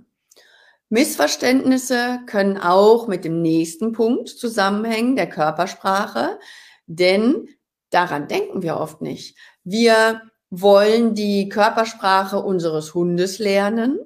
[0.88, 6.38] Missverständnisse können auch mit dem nächsten Punkt zusammenhängen, der Körpersprache,
[6.86, 7.48] denn
[7.94, 9.38] Daran denken wir oft nicht.
[9.62, 14.00] Wir wollen die Körpersprache unseres Hundes lernen.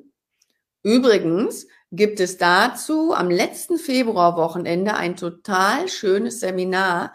[0.82, 7.14] Übrigens gibt es dazu am letzten Februarwochenende ein total schönes Seminar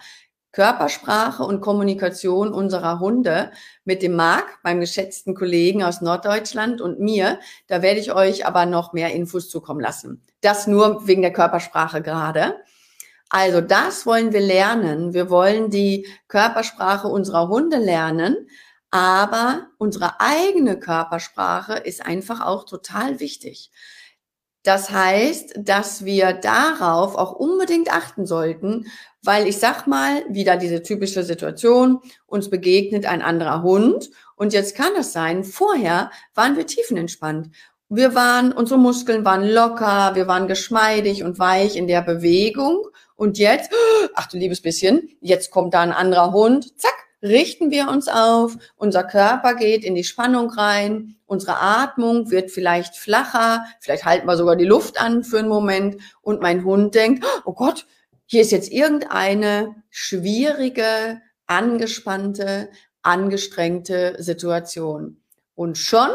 [0.51, 3.51] Körpersprache und Kommunikation unserer Hunde
[3.85, 7.39] mit dem Marc, meinem geschätzten Kollegen aus Norddeutschland und mir.
[7.67, 10.23] Da werde ich euch aber noch mehr Infos zukommen lassen.
[10.41, 12.55] Das nur wegen der Körpersprache gerade.
[13.29, 15.13] Also das wollen wir lernen.
[15.13, 18.47] Wir wollen die Körpersprache unserer Hunde lernen,
[18.91, 23.71] aber unsere eigene Körpersprache ist einfach auch total wichtig.
[24.63, 28.85] Das heißt, dass wir darauf auch unbedingt achten sollten,
[29.21, 34.75] weil ich sag mal, wieder diese typische Situation, uns begegnet ein anderer Hund und jetzt
[34.75, 37.49] kann es sein, vorher waren wir tiefenentspannt.
[37.89, 43.37] Wir waren, unsere Muskeln waren locker, wir waren geschmeidig und weich in der Bewegung und
[43.37, 43.71] jetzt,
[44.15, 48.57] ach du liebes bisschen, jetzt kommt da ein anderer Hund, zack, richten wir uns auf,
[48.75, 54.35] unser Körper geht in die Spannung rein, unsere Atmung wird vielleicht flacher, vielleicht halten wir
[54.37, 56.01] sogar die Luft an für einen Moment.
[56.21, 57.85] Und mein Hund denkt, oh Gott,
[58.25, 62.69] hier ist jetzt irgendeine schwierige, angespannte,
[63.01, 65.21] angestrengte Situation.
[65.55, 66.09] Und schon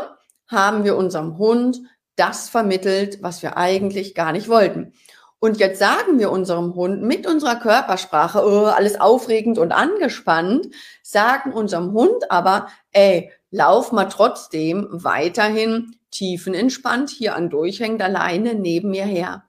[0.47, 1.81] haben wir unserem Hund
[2.17, 4.93] das vermittelt, was wir eigentlich gar nicht wollten.
[5.41, 10.69] Und jetzt sagen wir unserem Hund mit unserer Körpersprache, oh, alles aufregend und angespannt,
[11.03, 18.91] sagen unserem Hund aber, ey, lauf mal trotzdem weiterhin tiefenentspannt hier an durchhängender Leine neben
[18.91, 19.45] mir her.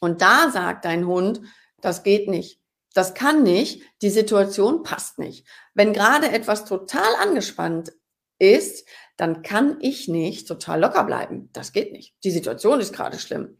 [0.00, 1.40] Und da sagt dein Hund,
[1.80, 2.60] das geht nicht.
[2.94, 3.82] Das kann nicht.
[4.02, 5.46] Die Situation passt nicht.
[5.74, 7.92] Wenn gerade etwas total angespannt
[8.38, 11.50] ist, dann kann ich nicht total locker bleiben.
[11.52, 12.14] Das geht nicht.
[12.24, 13.58] Die Situation ist gerade schlimm.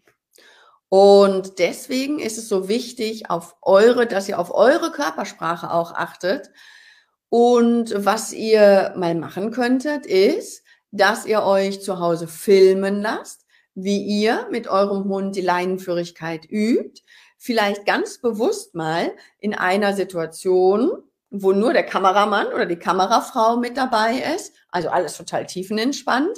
[0.90, 6.50] Und deswegen ist es so wichtig, auf eure, dass ihr auf eure Körpersprache auch achtet.
[7.29, 14.03] Und was ihr mal machen könntet, ist, dass ihr euch zu Hause filmen lasst, wie
[14.03, 17.03] ihr mit eurem Hund die Leinenführigkeit übt.
[17.38, 20.90] Vielleicht ganz bewusst mal in einer Situation,
[21.31, 26.37] wo nur der Kameramann oder die Kamerafrau mit dabei ist, also alles total tiefenentspannt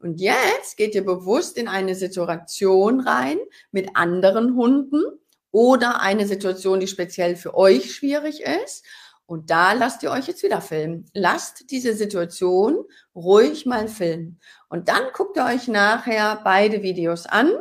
[0.00, 3.38] und jetzt geht ihr bewusst in eine Situation rein
[3.72, 5.02] mit anderen Hunden
[5.50, 8.84] oder eine Situation, die speziell für euch schwierig ist.
[9.26, 11.06] Und da lasst ihr euch jetzt wieder filmen.
[11.12, 12.84] Lasst diese Situation
[13.14, 14.40] ruhig mal filmen.
[14.68, 17.52] Und dann guckt ihr euch nachher beide Videos an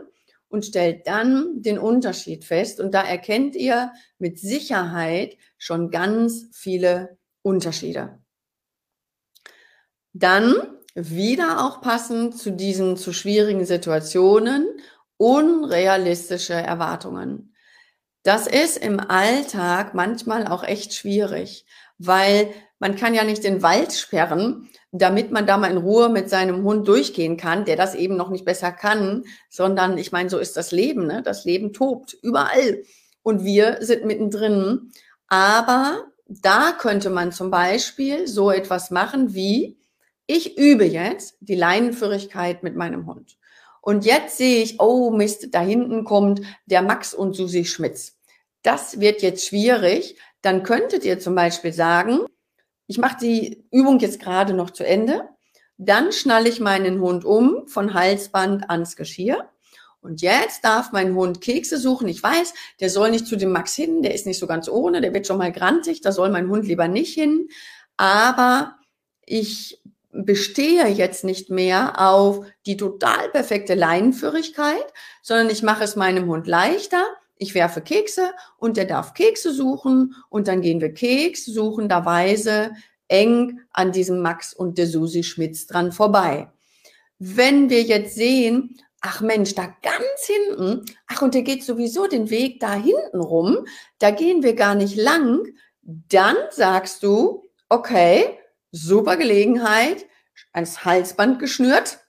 [0.47, 2.79] und stellt dann den Unterschied fest.
[2.79, 8.19] Und da erkennt ihr mit Sicherheit schon ganz viele Unterschiede.
[10.13, 14.67] Dann wieder auch passend zu diesen zu schwierigen Situationen
[15.17, 17.53] unrealistische Erwartungen.
[18.23, 21.65] Das ist im Alltag manchmal auch echt schwierig,
[21.99, 26.29] weil man kann ja nicht den Wald sperren, damit man da mal in Ruhe mit
[26.29, 30.39] seinem Hund durchgehen kann, der das eben noch nicht besser kann, sondern ich meine, so
[30.39, 31.21] ist das Leben, ne?
[31.23, 32.81] Das Leben tobt überall
[33.21, 34.91] und wir sind mittendrin.
[35.27, 39.76] Aber da könnte man zum Beispiel so etwas machen wie
[40.27, 43.37] ich übe jetzt die Leinenführigkeit mit meinem Hund.
[43.81, 48.17] Und jetzt sehe ich, oh Mist, da hinten kommt der Max und Susi Schmitz.
[48.61, 50.19] Das wird jetzt schwierig.
[50.41, 52.19] Dann könntet ihr zum Beispiel sagen,
[52.87, 55.29] ich mache die Übung jetzt gerade noch zu Ende.
[55.77, 59.49] Dann schnalle ich meinen Hund um von Halsband ans Geschirr.
[60.01, 62.07] Und jetzt darf mein Hund Kekse suchen.
[62.07, 65.01] Ich weiß, der soll nicht zu dem Max hin, der ist nicht so ganz ohne,
[65.01, 67.47] der wird schon mal grantig, da soll mein Hund lieber nicht hin.
[67.97, 68.75] Aber
[69.25, 69.81] ich
[70.25, 74.85] bestehe jetzt nicht mehr auf die total perfekte Leinenführigkeit,
[75.21, 77.03] sondern ich mache es meinem Hund leichter.
[77.37, 82.71] Ich werfe Kekse und der darf Kekse suchen und dann gehen wir Keks suchenderweise
[83.07, 86.51] eng an diesem Max und der Susi Schmitz dran vorbei.
[87.19, 92.29] Wenn wir jetzt sehen, ach Mensch, da ganz hinten, ach und der geht sowieso den
[92.31, 93.65] Weg da hinten rum,
[93.99, 95.45] da gehen wir gar nicht lang,
[95.81, 98.39] dann sagst du, okay,
[98.71, 100.06] super Gelegenheit,
[100.53, 101.99] ans Halsband geschnürt.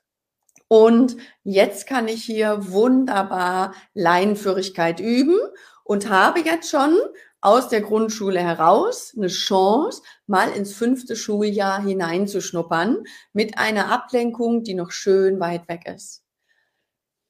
[0.69, 5.39] Und jetzt kann ich hier wunderbar Leinenführigkeit üben
[5.85, 6.97] und habe jetzt schon
[7.41, 14.75] aus der Grundschule heraus eine Chance, mal ins fünfte Schuljahr hineinzuschnuppern mit einer Ablenkung, die
[14.75, 16.25] noch schön weit weg ist.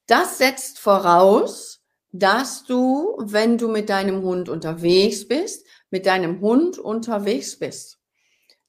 [0.07, 6.79] Das setzt voraus, dass du, wenn du mit deinem Hund unterwegs bist, mit deinem Hund
[6.79, 7.99] unterwegs bist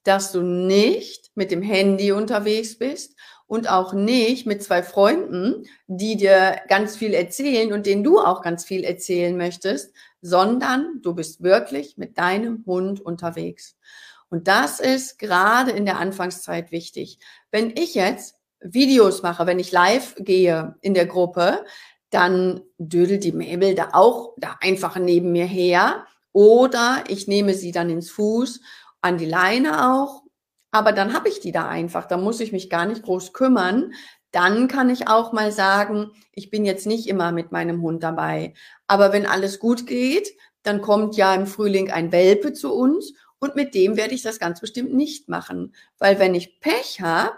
[0.04, 3.16] dass du nicht mit dem Handy unterwegs bist
[3.46, 8.42] und auch nicht mit zwei Freunden, die dir ganz viel erzählen und denen du auch
[8.42, 13.76] ganz viel erzählen möchtest, sondern du bist wirklich mit deinem Hund unterwegs.
[14.28, 17.18] Und das ist gerade in der Anfangszeit wichtig.
[17.50, 21.64] Wenn ich jetzt Videos mache, wenn ich live gehe in der Gruppe,
[22.10, 27.72] dann dödelt die Mabel da auch da einfach neben mir her oder ich nehme sie
[27.72, 28.60] dann ins Fuß
[29.00, 30.22] an die Leine auch.
[30.70, 32.06] Aber dann habe ich die da einfach.
[32.06, 33.92] Da muss ich mich gar nicht groß kümmern.
[34.30, 38.54] Dann kann ich auch mal sagen, ich bin jetzt nicht immer mit meinem Hund dabei.
[38.86, 43.56] Aber wenn alles gut geht, dann kommt ja im Frühling ein Welpe zu uns und
[43.56, 45.74] mit dem werde ich das ganz bestimmt nicht machen.
[45.98, 47.36] Weil wenn ich Pech habe,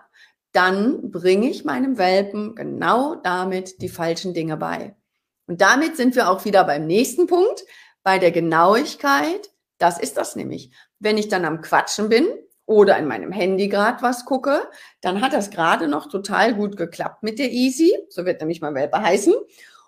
[0.50, 4.94] dann bringe ich meinem Welpen genau damit die falschen Dinge bei.
[5.46, 7.64] Und damit sind wir auch wieder beim nächsten Punkt,
[8.02, 9.50] bei der Genauigkeit.
[9.78, 10.70] Das ist das nämlich.
[10.98, 12.26] Wenn ich dann am Quatschen bin
[12.66, 14.68] oder in meinem Handy gerade was gucke,
[15.00, 17.92] dann hat das gerade noch total gut geklappt mit der Easy.
[18.08, 19.34] So wird nämlich mein Welpe heißen.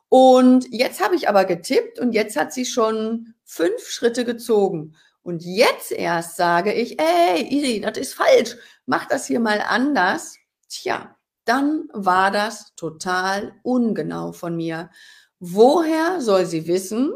[0.08, 4.96] Und jetzt habe ich aber getippt und jetzt hat sie schon fünf Schritte gezogen.
[5.22, 8.56] Und jetzt erst sage ich, ey, Easy, das ist falsch.
[8.86, 10.36] Mach das hier mal anders.
[10.68, 14.90] Tja, dann war das total ungenau von mir.
[15.40, 17.12] Woher soll sie wissen,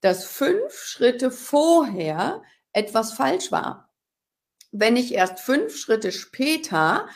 [0.00, 3.91] dass fünf Schritte vorher etwas falsch war.
[4.72, 7.06] Wenn ich erst fünf Schritte später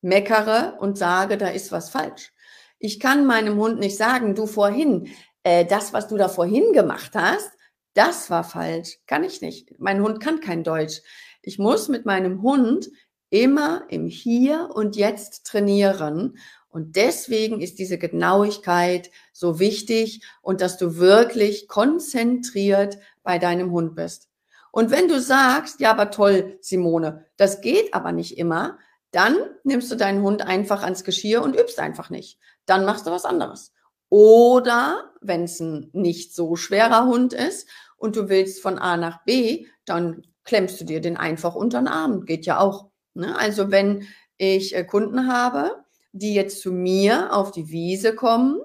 [0.00, 2.32] meckere und sage, da ist was falsch.
[2.78, 5.08] Ich kann meinem Hund nicht sagen, du vorhin,
[5.44, 7.50] äh, das, was du da vorhin gemacht hast,
[7.94, 8.98] das war falsch.
[9.06, 9.78] Kann ich nicht.
[9.78, 11.02] Mein Hund kann kein Deutsch.
[11.42, 12.88] Ich muss mit meinem Hund
[13.30, 16.38] immer im Hier und Jetzt trainieren.
[16.68, 23.94] Und deswegen ist diese Genauigkeit so wichtig und dass du wirklich konzentriert bei deinem Hund
[23.94, 24.31] bist.
[24.72, 28.78] Und wenn du sagst, ja, aber toll, Simone, das geht aber nicht immer,
[29.12, 32.38] dann nimmst du deinen Hund einfach ans Geschirr und übst einfach nicht.
[32.64, 33.72] Dann machst du was anderes.
[34.08, 39.22] Oder wenn es ein nicht so schwerer Hund ist und du willst von A nach
[39.24, 42.24] B, dann klemmst du dir den einfach unter den Arm.
[42.24, 42.90] Geht ja auch.
[43.14, 43.38] Ne?
[43.38, 44.06] Also wenn
[44.38, 48.58] ich äh, Kunden habe, die jetzt zu mir auf die Wiese kommen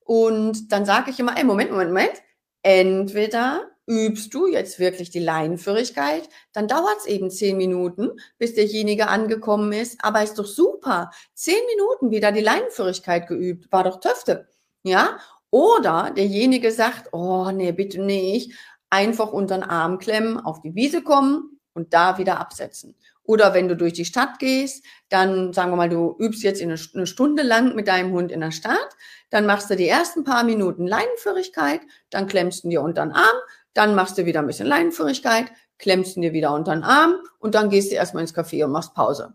[0.00, 2.22] und dann sage ich immer, ey, Moment, Moment, Moment,
[2.62, 9.08] entweder übst du jetzt wirklich die Leinenführigkeit, dann dauert es eben zehn Minuten, bis derjenige
[9.08, 9.98] angekommen ist.
[10.02, 11.10] Aber ist doch super.
[11.34, 13.70] Zehn Minuten wieder die Leinenführigkeit geübt.
[13.70, 14.48] War doch Töfte.
[14.82, 15.18] Ja?
[15.50, 18.52] Oder derjenige sagt, oh nee, bitte nicht.
[18.90, 22.96] Einfach unter den Arm klemmen, auf die Wiese kommen und da wieder absetzen.
[23.24, 26.76] Oder wenn du durch die Stadt gehst, dann sagen wir mal, du übst jetzt eine,
[26.76, 28.96] Stunde lang mit deinem Hund in der Stadt,
[29.30, 33.36] dann machst du die ersten paar Minuten Leinenführigkeit, dann klemmst du dir unter den Arm,
[33.74, 37.54] dann machst du wieder ein bisschen Leinenführigkeit, klemmst ihn dir wieder unter den Arm und
[37.54, 39.34] dann gehst du erstmal ins Café und machst Pause.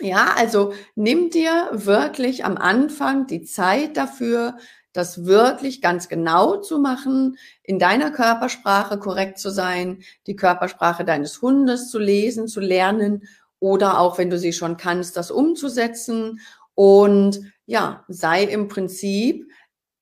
[0.00, 4.56] Ja, also nimm dir wirklich am Anfang die Zeit dafür,
[4.92, 11.42] das wirklich ganz genau zu machen, in deiner Körpersprache korrekt zu sein, die Körpersprache deines
[11.42, 13.24] Hundes zu lesen, zu lernen
[13.60, 16.40] oder auch, wenn du sie schon kannst, das umzusetzen.
[16.74, 19.48] Und ja, sei im Prinzip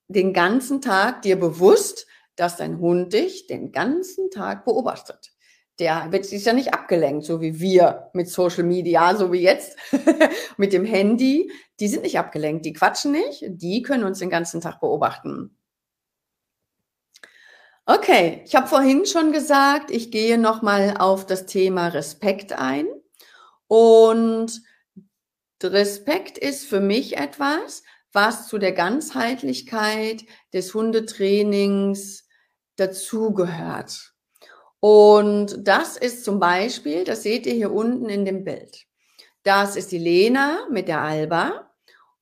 [0.07, 2.07] den ganzen Tag dir bewusst,
[2.39, 5.33] dass dein Hund dich den ganzen Tag beobachtet.
[5.81, 9.77] Der wird sich ja nicht abgelenkt, so wie wir mit Social Media, so wie jetzt
[10.57, 11.53] mit dem Handy.
[11.81, 15.57] Die sind nicht abgelenkt, die quatschen nicht, die können uns den ganzen Tag beobachten.
[17.87, 22.87] Okay, ich habe vorhin schon gesagt, ich gehe noch mal auf das Thema Respekt ein
[23.67, 24.63] und
[25.63, 27.83] Respekt ist für mich etwas,
[28.13, 32.28] was zu der Ganzheitlichkeit des Hundetrainings
[32.79, 34.13] dazugehört.
[34.81, 38.87] Und das ist zum Beispiel, das seht ihr hier unten in dem Bild.
[39.43, 41.71] Das ist die Lena mit der Alba.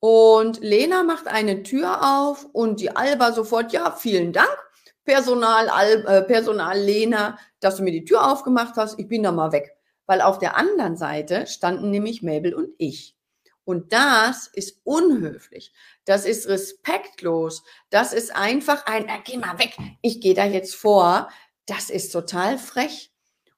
[0.00, 4.56] Und Lena macht eine Tür auf und die Alba sofort, ja, vielen Dank,
[5.04, 8.98] Personal, Al, äh, Personal Lena, dass du mir die Tür aufgemacht hast.
[8.98, 9.76] Ich bin da mal weg.
[10.06, 13.16] Weil auf der anderen Seite standen nämlich Mabel und ich.
[13.64, 15.72] Und das ist unhöflich.
[16.06, 17.62] Das ist respektlos.
[17.90, 19.76] Das ist einfach ein, äh, geh mal weg.
[20.00, 21.28] Ich gehe da jetzt vor.
[21.66, 23.12] Das ist total frech.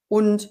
[0.08, 0.50] Und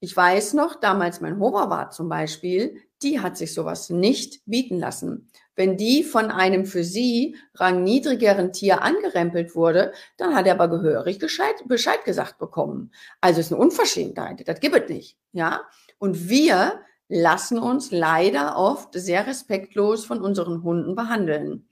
[0.00, 5.30] ich weiß noch, damals mein Hoverwart zum Beispiel, die hat sich sowas nicht bieten lassen.
[5.56, 11.18] Wenn die von einem für sie rangniedrigeren Tier angerempelt wurde, dann hat er aber gehörig
[11.18, 12.92] Bescheid gesagt bekommen.
[13.20, 14.46] Also ist eine Unverschämtheit.
[14.46, 15.16] Das gibt es nicht.
[15.32, 15.62] Ja?
[15.98, 21.68] Und wir lassen uns leider oft sehr respektlos von unseren Hunden behandeln.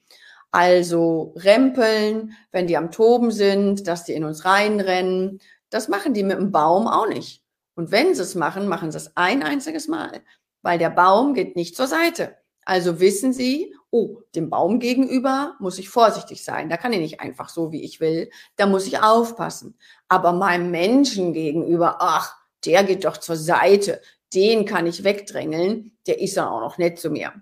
[0.51, 5.41] Also rempeln, wenn die am Toben sind, dass die in uns reinrennen.
[5.71, 7.43] Das machen die mit dem Baum auch nicht.
[7.75, 10.23] Und wenn sie es machen, machen sie es ein einziges Mal,
[10.63, 12.37] weil der Baum geht nicht zur Seite.
[12.65, 16.69] Also wissen sie, oh, dem Baum gegenüber muss ich vorsichtig sein.
[16.69, 18.31] Da kann ich nicht einfach so, wie ich will.
[18.57, 19.79] Da muss ich aufpassen.
[20.09, 22.35] Aber meinem Menschen gegenüber, ach,
[22.65, 24.01] der geht doch zur Seite.
[24.37, 25.97] Den kann ich wegdrängeln.
[26.07, 27.33] Der ist dann auch noch nett zu mir.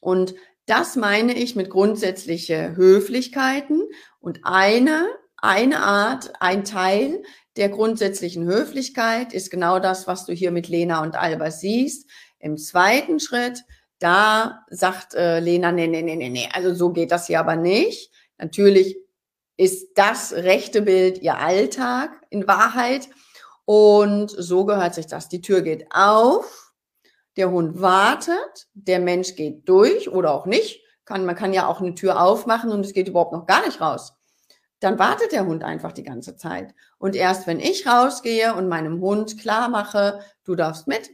[0.00, 0.34] Und
[0.66, 3.82] das meine ich mit grundsätzliche Höflichkeiten.
[4.20, 7.22] Und eine, eine Art, ein Teil
[7.56, 12.08] der grundsätzlichen Höflichkeit ist genau das, was du hier mit Lena und Alba siehst.
[12.38, 13.64] Im zweiten Schritt,
[13.98, 17.56] da sagt äh, Lena, nee, nee, nee, nee, nee, also so geht das hier aber
[17.56, 18.12] nicht.
[18.38, 18.96] Natürlich
[19.56, 23.08] ist das rechte Bild ihr Alltag in Wahrheit.
[23.68, 25.28] Und so gehört sich das.
[25.28, 26.72] Die Tür geht auf,
[27.36, 30.82] der Hund wartet, der Mensch geht durch oder auch nicht.
[31.04, 33.80] Kann, man kann ja auch eine Tür aufmachen und es geht überhaupt noch gar nicht
[33.80, 34.18] raus
[34.80, 36.74] dann wartet der Hund einfach die ganze Zeit.
[36.98, 41.10] Und erst wenn ich rausgehe und meinem Hund klar mache, du darfst mit,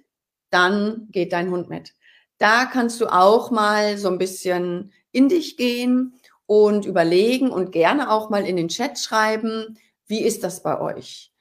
[0.50, 1.94] dann geht dein Hund mit.
[2.38, 6.14] Da kannst du auch mal so ein bisschen in dich gehen
[6.46, 11.32] und überlegen und gerne auch mal in den Chat schreiben, wie ist das bei euch?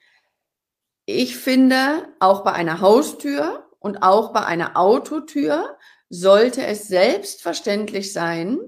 [1.05, 5.77] Ich finde, auch bei einer Haustür und auch bei einer Autotür
[6.09, 8.59] sollte es selbstverständlich sein,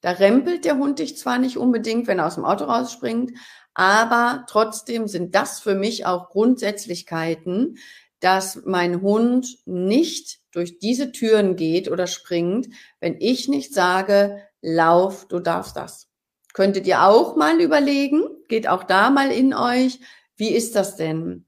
[0.00, 3.32] da rempelt der Hund dich zwar nicht unbedingt, wenn er aus dem Auto rausspringt,
[3.72, 7.78] aber trotzdem sind das für mich auch Grundsätzlichkeiten,
[8.20, 12.68] dass mein Hund nicht durch diese Türen geht oder springt,
[13.00, 16.08] wenn ich nicht sage, lauf, du darfst das.
[16.52, 20.00] Könntet ihr auch mal überlegen, geht auch da mal in euch,
[20.36, 21.46] wie ist das denn?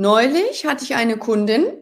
[0.00, 1.76] Neulich hatte ich eine Kundin,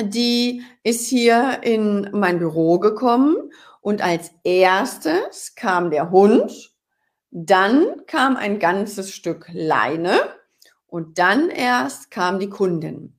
[0.00, 3.50] die ist hier in mein Büro gekommen
[3.80, 6.72] und als erstes kam der Hund,
[7.32, 10.16] dann kam ein ganzes Stück Leine
[10.86, 13.18] und dann erst kam die Kundin.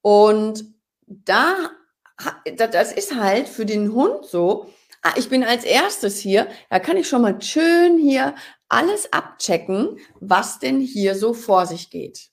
[0.00, 0.64] Und
[1.06, 1.54] da,
[2.56, 4.70] das ist halt für den Hund so,
[5.02, 8.34] ah, ich bin als erstes hier, da kann ich schon mal schön hier
[8.70, 12.30] alles abchecken, was denn hier so vor sich geht.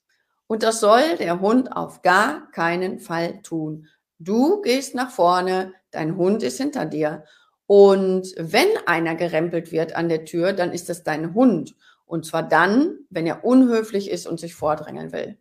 [0.52, 3.88] Und das soll der Hund auf gar keinen Fall tun.
[4.20, 7.24] Du gehst nach vorne, dein Hund ist hinter dir.
[7.68, 11.78] Und wenn einer gerempelt wird an der Tür, dann ist das dein Hund.
[12.04, 15.38] Und zwar dann, wenn er unhöflich ist und sich vordrängeln will.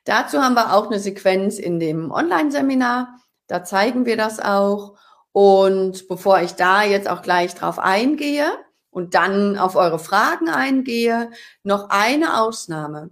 [0.04, 3.18] Dazu haben wir auch eine Sequenz in dem Online-Seminar.
[3.48, 4.96] Da zeigen wir das auch.
[5.30, 8.46] Und bevor ich da jetzt auch gleich drauf eingehe
[8.88, 11.30] und dann auf eure Fragen eingehe,
[11.64, 13.10] noch eine Ausnahme,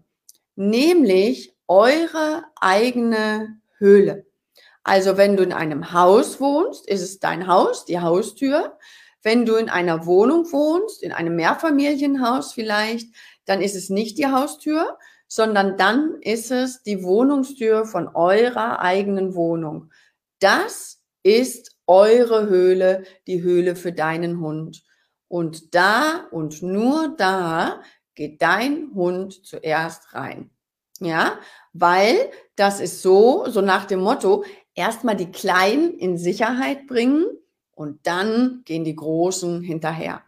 [0.70, 4.26] nämlich eure eigene Höhle.
[4.84, 8.78] Also wenn du in einem Haus wohnst, ist es dein Haus, die Haustür.
[9.22, 14.26] Wenn du in einer Wohnung wohnst, in einem Mehrfamilienhaus vielleicht, dann ist es nicht die
[14.26, 14.98] Haustür,
[15.28, 19.90] sondern dann ist es die Wohnungstür von eurer eigenen Wohnung.
[20.40, 24.82] Das ist eure Höhle, die Höhle für deinen Hund.
[25.28, 27.80] Und da und nur da
[28.14, 30.50] geht dein Hund zuerst rein.
[31.00, 31.38] Ja,
[31.72, 34.44] weil das ist so, so nach dem Motto,
[34.74, 37.26] erstmal die Kleinen in Sicherheit bringen
[37.74, 40.22] und dann gehen die Großen hinterher.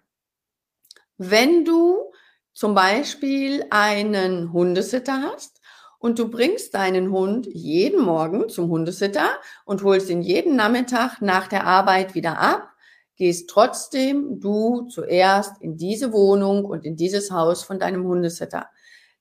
[1.16, 2.10] Wenn du
[2.52, 5.60] zum Beispiel einen Hundesitter hast
[5.98, 11.46] und du bringst deinen Hund jeden Morgen zum Hundesitter und holst ihn jeden Nachmittag nach
[11.46, 12.73] der Arbeit wieder ab,
[13.16, 18.68] gehst trotzdem du zuerst in diese Wohnung und in dieses Haus von deinem Hundesitter.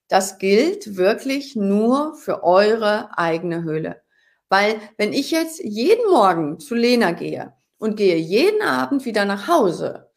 [0.08, 4.02] Das gilt wirklich nur für eure eigene Höhle.
[4.48, 9.48] Weil wenn ich jetzt jeden Morgen zu Lena gehe und gehe jeden Abend wieder nach
[9.48, 10.10] Hause,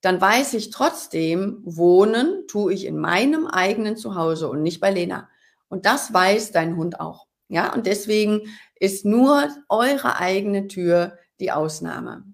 [0.00, 5.28] dann weiß ich trotzdem, wohnen tue ich in meinem eigenen Zuhause und nicht bei Lena.
[5.68, 7.26] Und das weiß dein Hund auch.
[7.48, 8.42] Ja, und deswegen
[8.78, 12.24] ist nur eure eigene Tür die Ausnahme.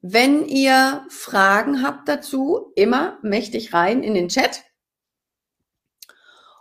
[0.00, 4.62] Wenn ihr Fragen habt dazu, immer mächtig rein in den Chat.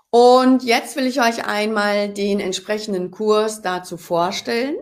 [0.09, 4.75] Und jetzt will ich euch einmal den entsprechenden Kurs dazu vorstellen.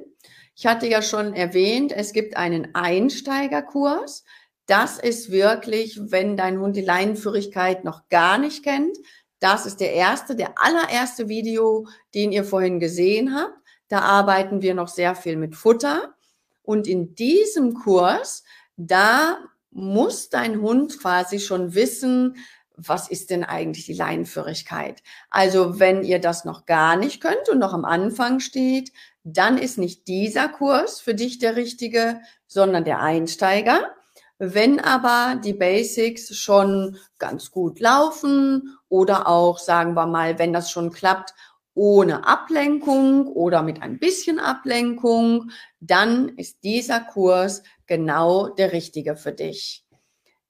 [0.55, 4.23] Ich hatte ja schon erwähnt, es gibt einen Einsteigerkurs.
[4.67, 8.97] Das ist wirklich, wenn dein Hund die Leinenführigkeit noch gar nicht kennt.
[9.39, 13.53] Das ist der erste, der allererste Video, den ihr vorhin gesehen habt.
[13.89, 16.15] Da arbeiten wir noch sehr viel mit Futter.
[16.63, 18.43] Und in diesem Kurs,
[18.77, 19.37] da
[19.71, 22.37] muss dein Hund quasi schon wissen,
[22.77, 25.01] was ist denn eigentlich die Leinenführigkeit?
[25.29, 28.91] Also wenn ihr das noch gar nicht könnt und noch am Anfang steht,
[29.23, 33.95] dann ist nicht dieser Kurs für dich der richtige, sondern der Einsteiger.
[34.37, 40.69] Wenn aber die Basics schon ganz gut laufen oder auch, sagen wir mal, wenn das
[40.69, 41.33] schon klappt,
[41.73, 49.31] ohne Ablenkung oder mit ein bisschen Ablenkung, dann ist dieser Kurs genau der richtige für
[49.31, 49.85] dich.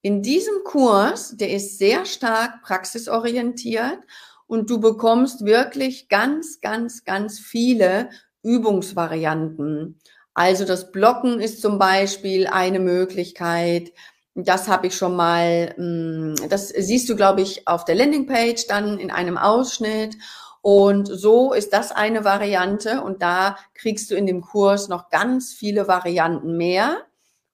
[0.02, 3.98] In diesem Kurs, der ist sehr stark praxisorientiert
[4.46, 8.10] und du bekommst wirklich ganz, ganz, ganz viele
[8.44, 10.00] Übungsvarianten.
[10.36, 13.94] Also das Blocken ist zum Beispiel eine Möglichkeit.
[14.36, 19.00] Das habe ich schon mal, hm, das siehst du, glaube ich, auf der Landingpage dann
[19.00, 20.18] in einem Ausschnitt.
[20.62, 25.54] Und so ist das eine Variante und da kriegst du in dem Kurs noch ganz
[25.54, 27.06] viele Varianten mehr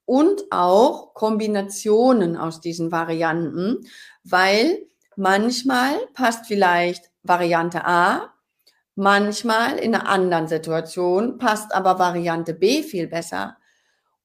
[0.04, 3.86] und auch Kombinationen aus diesen Varianten,
[4.24, 4.86] weil
[5.16, 8.32] manchmal passt vielleicht Variante A
[8.94, 13.56] Manchmal in einer anderen Situation passt aber Variante B viel besser.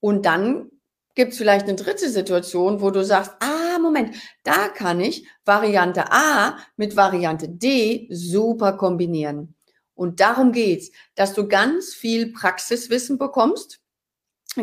[0.02, 0.70] Und dann
[1.16, 6.12] gibt es vielleicht eine dritte Situation, wo du sagst, ah, Moment, da kann ich Variante
[6.12, 9.56] A mit Variante D super kombinieren.
[9.96, 13.80] Und darum geht's, dass du ganz viel Praxiswissen bekommst,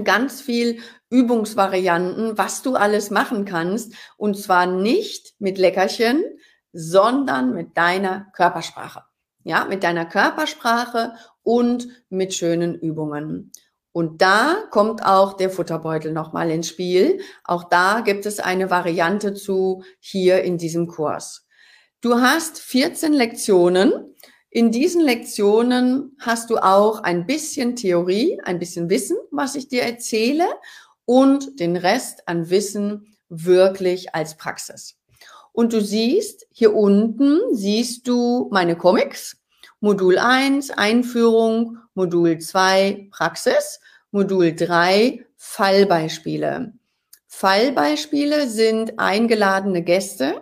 [0.02, 0.80] ganz viel
[1.10, 3.94] Übungsvarianten, was du alles machen kannst.
[4.16, 6.24] Und zwar nicht mit Leckerchen,
[6.72, 9.04] sondern mit deiner Körpersprache
[9.44, 13.52] ja, mit deiner Körpersprache und mit schönen Übungen.
[13.92, 17.20] Und da kommt auch der Futterbeutel nochmal ins Spiel.
[17.44, 21.46] Auch da gibt es eine Variante zu hier in diesem Kurs.
[22.00, 24.16] Du hast 14 Lektionen.
[24.56, 29.82] In diesen Lektionen hast du auch ein bisschen Theorie, ein bisschen Wissen, was ich dir
[29.82, 30.46] erzähle
[31.04, 34.96] und den Rest an Wissen wirklich als Praxis.
[35.50, 39.42] Und du siehst, hier unten siehst du meine Comics.
[39.80, 43.80] Modul 1, Einführung, Modul 2, Praxis,
[44.12, 46.74] Modul 3, Fallbeispiele.
[47.26, 50.40] Fallbeispiele sind eingeladene Gäste,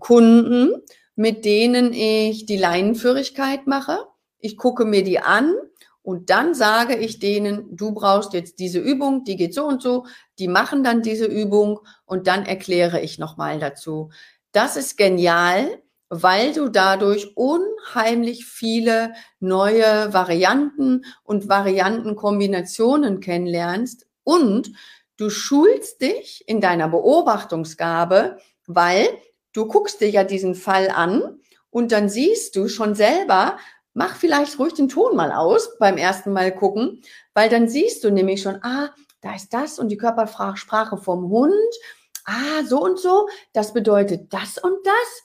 [0.00, 0.72] Kunden,
[1.16, 4.06] mit denen ich die Leinenführigkeit mache.
[4.38, 5.54] Ich gucke mir die an
[6.02, 10.04] und dann sage ich denen, du brauchst jetzt diese Übung, die geht so und so.
[10.38, 14.10] Die machen dann diese Übung und dann erkläre ich nochmal dazu.
[14.52, 24.72] Das ist genial, weil du dadurch unheimlich viele neue Varianten und Variantenkombinationen kennenlernst und
[25.16, 28.36] du schulst dich in deiner Beobachtungsgabe,
[28.66, 29.08] weil
[29.54, 31.40] du guckst dir ja diesen Fall an
[31.70, 33.56] und dann siehst du schon selber,
[33.94, 37.00] mach vielleicht ruhig den Ton mal aus beim ersten Mal gucken,
[37.32, 38.90] weil dann siehst du nämlich schon, ah,
[39.22, 41.54] da ist das und die Körpersprache vom Hund
[42.24, 45.22] ah, so und so, das bedeutet das und das.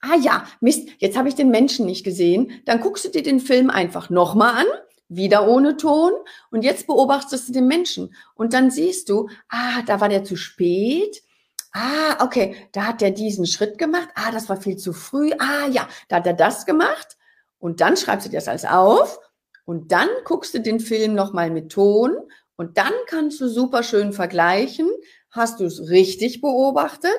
[0.00, 2.62] Ah ja, Mist, jetzt habe ich den Menschen nicht gesehen.
[2.66, 4.66] Dann guckst du dir den Film einfach nochmal an,
[5.08, 6.12] wieder ohne Ton,
[6.50, 8.14] und jetzt beobachtest du den Menschen.
[8.34, 11.22] Und dann siehst du, ah, da war der zu spät.
[11.76, 14.08] Ah, okay, da hat der diesen Schritt gemacht.
[14.14, 15.32] Ah, das war viel zu früh.
[15.38, 17.16] Ah ja, da hat er das gemacht.
[17.58, 19.18] Und dann schreibst du dir das alles auf
[19.64, 22.12] und dann guckst du den Film nochmal mit Ton
[22.56, 24.88] und dann kannst du super schön vergleichen,
[25.30, 27.18] Hast du es richtig beobachtet?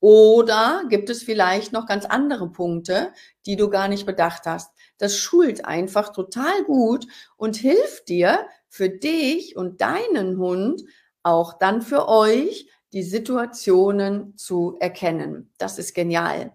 [0.00, 3.10] Oder gibt es vielleicht noch ganz andere Punkte,
[3.46, 4.70] die du gar nicht bedacht hast?
[4.98, 7.06] Das schult einfach total gut
[7.38, 10.82] und hilft dir für dich und deinen Hund
[11.22, 15.52] auch dann für euch die Situationen zu erkennen.
[15.58, 16.52] Das ist genial.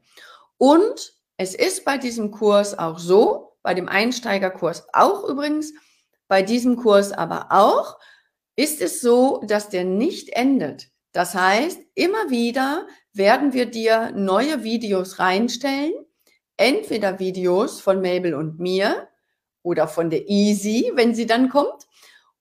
[0.57, 5.73] Und es ist bei diesem Kurs auch so, bei dem Einsteigerkurs auch übrigens,
[6.27, 7.97] bei diesem Kurs aber auch,
[8.55, 10.89] ist es so, dass der nicht endet.
[11.11, 15.93] Das heißt, immer wieder werden wir dir neue Videos reinstellen,
[16.55, 19.07] entweder Videos von Mabel und mir
[19.61, 21.87] oder von der Easy, wenn sie dann kommt,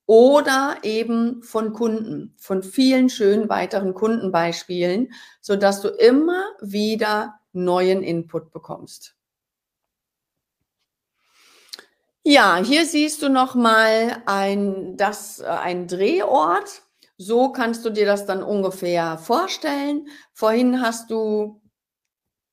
[0.08, 8.02] oder eben von Kunden, von vielen schönen weiteren Kundenbeispielen, so dass du immer wieder neuen
[8.02, 9.14] Input bekommst.
[12.24, 16.82] Ja, hier siehst du noch mal ein, das, äh, ein Drehort.
[17.18, 20.08] So kannst du dir das dann ungefähr vorstellen.
[20.32, 21.60] Vorhin hast du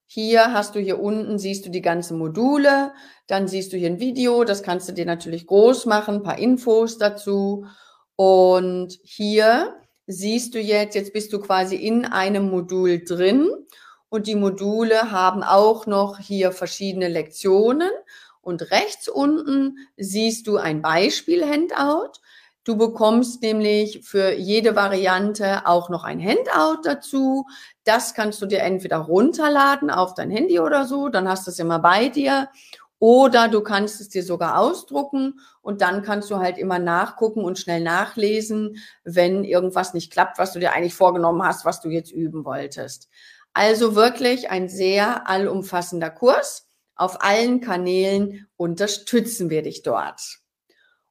[0.07, 2.93] hier hast du hier unten siehst du die ganzen Module,
[3.27, 6.37] dann siehst du hier ein Video, das kannst du dir natürlich groß machen, ein paar
[6.37, 7.65] Infos dazu.
[8.15, 9.75] Und hier
[10.07, 13.49] siehst du jetzt, jetzt bist du quasi in einem Modul drin
[14.09, 17.89] und die Module haben auch noch hier verschiedene Lektionen.
[18.41, 22.19] Und rechts unten siehst du ein Beispiel-Handout.
[22.63, 27.45] Du bekommst nämlich für jede Variante auch noch ein Handout dazu.
[27.83, 31.59] Das kannst du dir entweder runterladen auf dein Handy oder so, dann hast du es
[31.59, 32.49] immer bei dir.
[33.07, 37.59] Oder du kannst es dir sogar ausdrucken und dann kannst du halt immer nachgucken und
[37.59, 42.11] schnell nachlesen, wenn irgendwas nicht klappt, was du dir eigentlich vorgenommen hast, was du jetzt
[42.11, 43.07] üben wolltest.
[43.53, 46.67] Also wirklich ein sehr allumfassender Kurs.
[46.95, 50.39] Auf allen Kanälen unterstützen wir dich dort.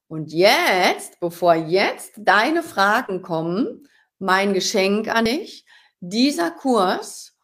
[0.09, 3.87] Und jetzt, bevor jetzt deine Fragen kommen,
[4.19, 5.65] mein Geschenk an dich.
[6.01, 7.37] Dieser Kurs,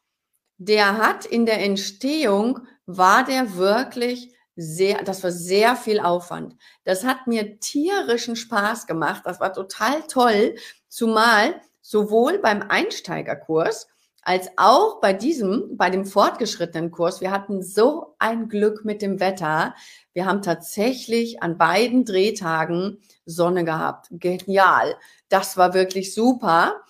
[0.57, 6.55] der hat in der Entstehung, war der wirklich sehr, das war sehr viel Aufwand.
[6.83, 9.23] Das hat mir tierischen Spaß gemacht.
[9.25, 10.55] Das war total toll.
[10.87, 13.87] Zumal sowohl beim Einsteigerkurs
[14.23, 19.19] als auch bei diesem, bei dem fortgeschrittenen Kurs, wir hatten so ein Glück mit dem
[19.19, 19.73] Wetter.
[20.13, 24.09] Wir haben tatsächlich an beiden Drehtagen Sonne gehabt.
[24.11, 24.95] Genial.
[25.29, 26.81] Das war wirklich super.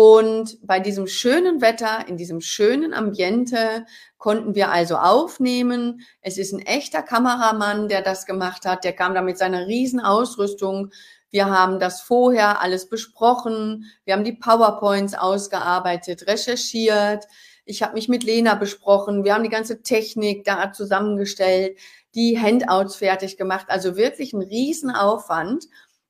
[0.00, 3.84] Und bei diesem schönen Wetter, in diesem schönen Ambiente
[4.16, 6.02] konnten wir also aufnehmen.
[6.20, 8.84] Es ist ein echter Kameramann, der das gemacht hat.
[8.84, 10.92] Der kam da mit seiner riesen Ausrüstung
[11.30, 13.84] wir haben das vorher alles besprochen.
[14.04, 17.26] Wir haben die PowerPoints ausgearbeitet, recherchiert.
[17.64, 19.24] Ich habe mich mit Lena besprochen.
[19.24, 21.76] Wir haben die ganze Technik da zusammengestellt,
[22.14, 23.66] die Handouts fertig gemacht.
[23.68, 25.66] Also wirklich ein Riesenaufwand.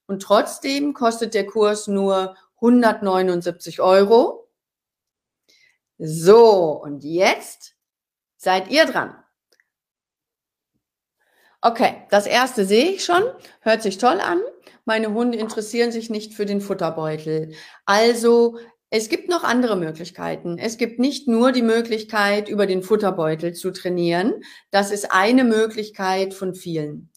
[0.07, 4.49] Und trotzdem kostet der Kurs nur 179 Euro.
[5.99, 7.75] So, und jetzt
[8.37, 9.17] seid ihr dran.
[11.61, 13.23] Okay, das erste sehe ich schon.
[13.63, 14.41] Hört sich toll an
[14.89, 17.53] meine Hunde interessieren sich nicht für den Futterbeutel.
[17.85, 20.57] Also es gibt noch andere Möglichkeiten.
[20.57, 24.43] Es gibt nicht nur die Möglichkeit, über den Futterbeutel zu trainieren.
[24.71, 27.11] Das ist eine Möglichkeit von vielen.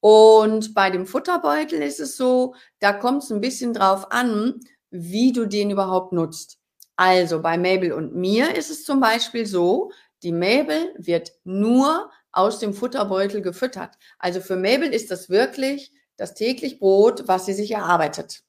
[0.00, 4.60] Und bei dem Futterbeutel ist es so, da kommt es ein bisschen drauf an,
[4.96, 6.58] wie du den überhaupt nutzt.
[6.96, 9.90] Also bei Mabel und mir ist es zum Beispiel so,
[10.22, 13.96] die Mabel wird nur aus dem Futterbeutel gefüttert.
[14.20, 18.42] Also für Mabel ist das wirklich das täglich Brot, was sie sich erarbeitet.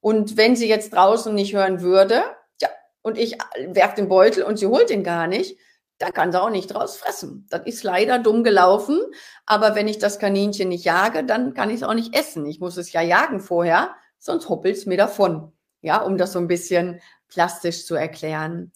[0.00, 2.22] Und wenn sie jetzt draußen nicht hören würde,
[2.60, 2.68] ja,
[3.00, 5.58] und ich werf den Beutel und sie holt ihn gar nicht,
[5.96, 7.46] dann kann sie auch nicht draus fressen.
[7.48, 9.00] Das ist leider dumm gelaufen.
[9.46, 12.44] Aber wenn ich das Kaninchen nicht jage, dann kann ich es auch nicht essen.
[12.44, 15.52] Ich muss es ja jagen vorher, sonst hoppelt es mir davon.
[15.80, 18.72] Ja, um das so ein bisschen plastisch zu erklären.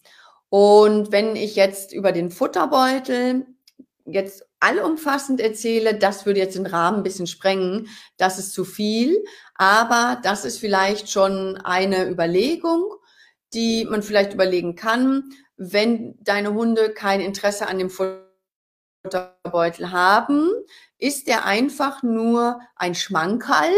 [0.49, 3.45] Und wenn ich jetzt über den Futterbeutel
[4.05, 7.87] jetzt allumfassend erzähle, das würde jetzt den Rahmen ein bisschen sprengen.
[8.17, 9.23] Das ist zu viel.
[9.55, 12.93] Aber das ist vielleicht schon eine Überlegung,
[13.53, 20.49] die man vielleicht überlegen kann, wenn deine Hunde kein Interesse an dem Futterbeutel haben,
[20.97, 23.73] ist der einfach nur ein Schmankerl.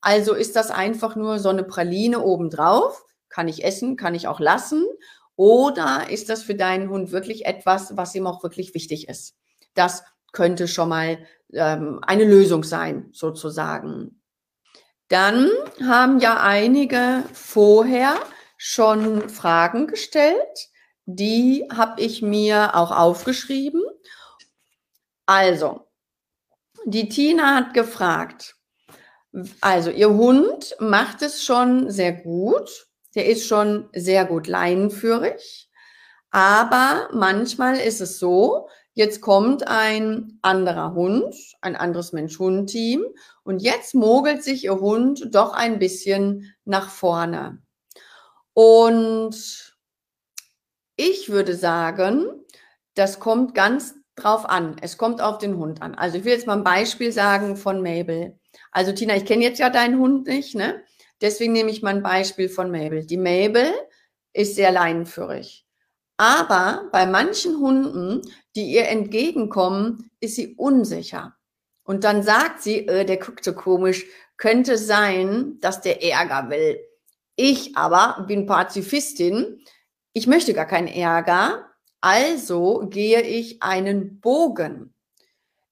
[0.00, 3.04] Also ist das einfach nur so eine Praline obendrauf.
[3.28, 4.84] Kann ich essen, kann ich auch lassen.
[5.36, 9.36] Oder ist das für deinen Hund wirklich etwas, was ihm auch wirklich wichtig ist?
[9.74, 11.18] Das könnte schon mal
[11.52, 14.20] ähm, eine Lösung sein, sozusagen.
[15.08, 15.50] Dann
[15.82, 18.14] haben ja einige vorher
[18.56, 20.68] schon Fragen gestellt.
[21.06, 23.82] Die habe ich mir auch aufgeschrieben.
[25.26, 25.88] Also,
[26.84, 28.56] die Tina hat gefragt,
[29.60, 32.88] also ihr Hund macht es schon sehr gut.
[33.14, 35.68] Der ist schon sehr gut leinenführig.
[36.30, 43.04] Aber manchmal ist es so, Jetzt kommt ein anderer Hund, ein anderes Mensch-Hund-Team
[43.44, 47.62] und jetzt mogelt sich ihr Hund doch ein bisschen nach vorne.
[48.52, 49.76] Und
[50.96, 52.26] ich würde sagen,
[52.94, 54.76] das kommt ganz drauf an.
[54.82, 55.94] Es kommt auf den Hund an.
[55.94, 58.39] Also ich will jetzt mal ein Beispiel sagen von Mabel.
[58.70, 60.82] Also Tina, ich kenne jetzt ja deinen Hund nicht, ne?
[61.20, 63.04] Deswegen nehme ich mal ein Beispiel von Mabel.
[63.04, 63.72] Die Mabel
[64.32, 65.66] ist sehr leinenführig.
[66.16, 68.22] Aber bei manchen Hunden,
[68.54, 71.36] die ihr entgegenkommen, ist sie unsicher.
[71.82, 74.06] Und dann sagt sie, äh, der guckt so komisch,
[74.36, 76.78] könnte sein, dass der Ärger will.
[77.36, 79.60] Ich aber bin Pazifistin.
[80.12, 81.66] Ich möchte gar keinen Ärger.
[82.00, 84.94] Also gehe ich einen Bogen.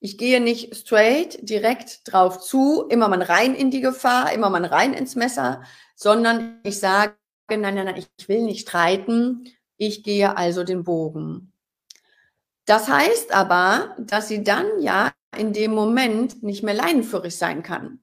[0.01, 4.65] Ich gehe nicht straight direkt drauf zu, immer mal rein in die Gefahr, immer mal
[4.65, 5.63] rein ins Messer,
[5.97, 7.15] sondern ich sage,
[7.51, 9.49] nein, nein, nein, ich will nicht streiten.
[9.77, 11.53] Ich gehe also den Bogen.
[12.65, 18.01] Das heißt aber, dass sie dann ja in dem Moment nicht mehr leinenführig sein kann.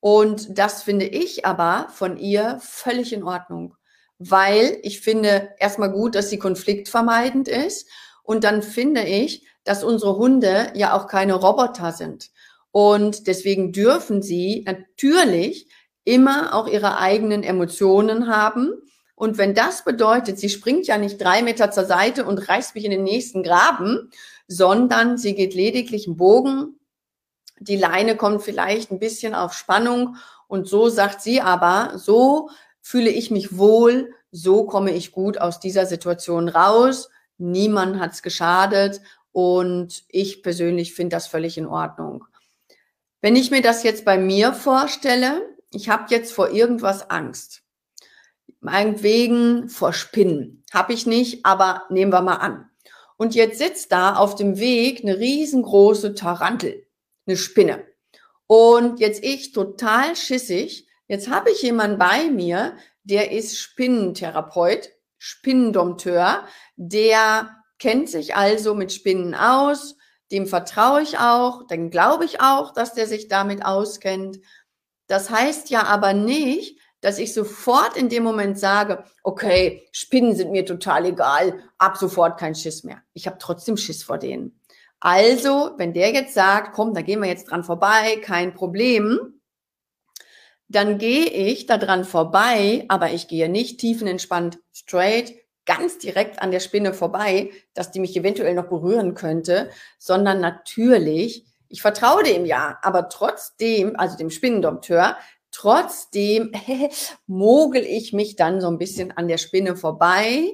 [0.00, 3.74] Und das finde ich aber von ihr völlig in Ordnung,
[4.18, 7.88] weil ich finde erstmal gut, dass sie konfliktvermeidend ist.
[8.22, 12.30] Und dann finde ich, dass unsere Hunde ja auch keine Roboter sind.
[12.70, 15.68] Und deswegen dürfen sie natürlich
[16.04, 18.74] immer auch ihre eigenen Emotionen haben
[19.16, 22.84] und wenn das bedeutet, sie springt ja nicht drei Meter zur Seite und reißt mich
[22.84, 24.10] in den nächsten Graben,
[24.48, 26.80] sondern sie geht lediglich einen Bogen.
[27.60, 30.16] Die Leine kommt vielleicht ein bisschen auf Spannung
[30.48, 32.50] und so sagt sie aber, so
[32.80, 37.08] fühle ich mich wohl, so komme ich gut aus dieser Situation raus.
[37.38, 39.00] Niemand hat's geschadet
[39.34, 42.24] und ich persönlich finde das völlig in Ordnung.
[43.20, 47.64] Wenn ich mir das jetzt bei mir vorstelle, ich habe jetzt vor irgendwas Angst
[48.64, 50.64] meinetwegen vor Spinnen.
[50.72, 52.70] Habe ich nicht, aber nehmen wir mal an.
[53.16, 56.86] Und jetzt sitzt da auf dem Weg eine riesengroße Tarantel,
[57.26, 57.84] eine Spinne.
[58.46, 60.88] Und jetzt ich total schissig.
[61.08, 68.92] Jetzt habe ich jemanden bei mir, der ist Spinnentherapeut, Spinnendompteur, der kennt sich also mit
[68.92, 69.96] Spinnen aus,
[70.30, 74.38] dem vertraue ich auch, dann glaube ich auch, dass der sich damit auskennt.
[75.06, 80.50] Das heißt ja aber nicht, dass ich sofort in dem Moment sage, okay, Spinnen sind
[80.50, 83.02] mir total egal, ab sofort kein Schiss mehr.
[83.12, 84.58] Ich habe trotzdem Schiss vor denen.
[85.00, 89.42] Also, wenn der jetzt sagt, komm, da gehen wir jetzt dran vorbei, kein Problem,
[90.68, 95.34] dann gehe ich da dran vorbei, aber ich gehe nicht tiefenentspannt straight,
[95.66, 101.44] ganz direkt an der Spinne vorbei, dass die mich eventuell noch berühren könnte, sondern natürlich,
[101.68, 105.16] ich vertraue dem ja, aber trotzdem, also dem Spinnendompteur,
[105.54, 106.50] Trotzdem
[107.28, 110.50] mogel ich mich dann so ein bisschen an der Spinne vorbei,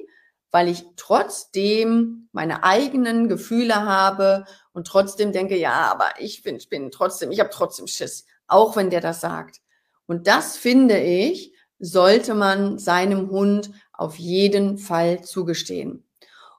[0.51, 6.91] weil ich trotzdem meine eigenen Gefühle habe und trotzdem denke, ja, aber ich bin Spinnen
[6.91, 9.61] trotzdem, ich habe trotzdem Schiss, auch wenn der das sagt.
[10.05, 13.71] Und das finde ich, sollte man seinem Hund
[14.01, 16.03] auf jeden Fall zugestehen.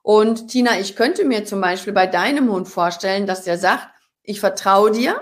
[0.03, 3.88] Und Tina, ich könnte mir zum Beispiel bei deinem Hund vorstellen, dass der sagt,
[4.22, 5.20] ich vertraue dir,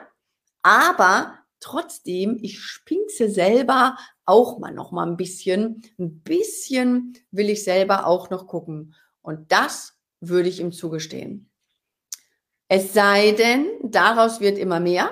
[0.63, 5.83] aber Trotzdem, ich spinkse selber auch mal noch mal ein bisschen.
[5.99, 8.95] Ein bisschen will ich selber auch noch gucken.
[9.21, 11.51] Und das würde ich ihm zugestehen.
[12.69, 15.11] Es sei denn, daraus wird immer mehr.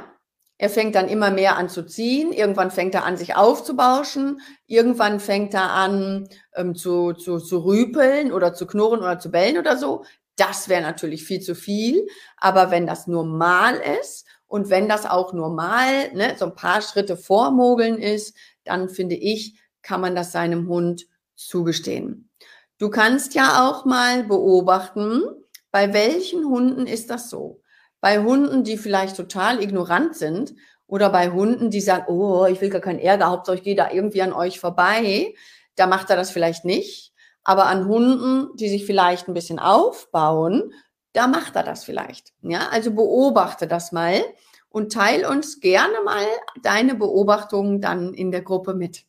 [0.61, 2.33] Er fängt dann immer mehr an zu ziehen.
[2.33, 4.41] Irgendwann fängt er an, sich aufzubauschen.
[4.67, 9.59] Irgendwann fängt er an, ähm, zu, zu, zu rüpeln oder zu knurren oder zu bellen
[9.59, 10.05] oder so.
[10.35, 12.07] Das wäre natürlich viel zu viel.
[12.37, 17.17] Aber wenn das normal ist und wenn das auch normal, ne, so ein paar Schritte
[17.17, 21.07] vormogeln ist, dann finde ich, kann man das seinem Hund
[21.37, 22.31] zugestehen.
[22.79, 25.23] Du kannst ja auch mal beobachten,
[25.71, 27.61] bei welchen Hunden ist das so?
[28.01, 30.55] Bei Hunden, die vielleicht total ignorant sind
[30.87, 33.91] oder bei Hunden, die sagen, oh, ich will gar keinen Ärger, Hauptsache ich gehe da
[33.91, 35.35] irgendwie an euch vorbei,
[35.75, 37.13] da macht er das vielleicht nicht.
[37.45, 40.73] Aber an Hunden, die sich vielleicht ein bisschen aufbauen
[41.13, 42.33] da macht er das vielleicht.
[42.43, 44.23] Ja, also beobachte das mal
[44.69, 46.25] und teil uns gerne mal
[46.63, 49.05] deine Beobachtungen dann in der Gruppe mit.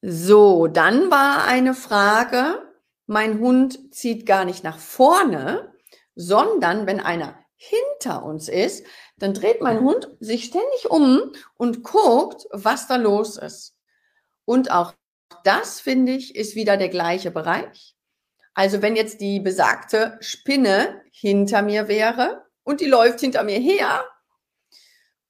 [0.00, 2.62] So, dann war eine Frage,
[3.06, 5.71] mein Hund zieht gar nicht nach vorne,
[6.14, 8.84] sondern wenn einer hinter uns ist,
[9.16, 13.76] dann dreht mein Hund sich ständig um und guckt, was da los ist.
[14.44, 14.94] Und auch
[15.44, 17.94] das, finde ich, ist wieder der gleiche Bereich.
[18.54, 24.04] Also wenn jetzt die besagte Spinne hinter mir wäre und die läuft hinter mir her,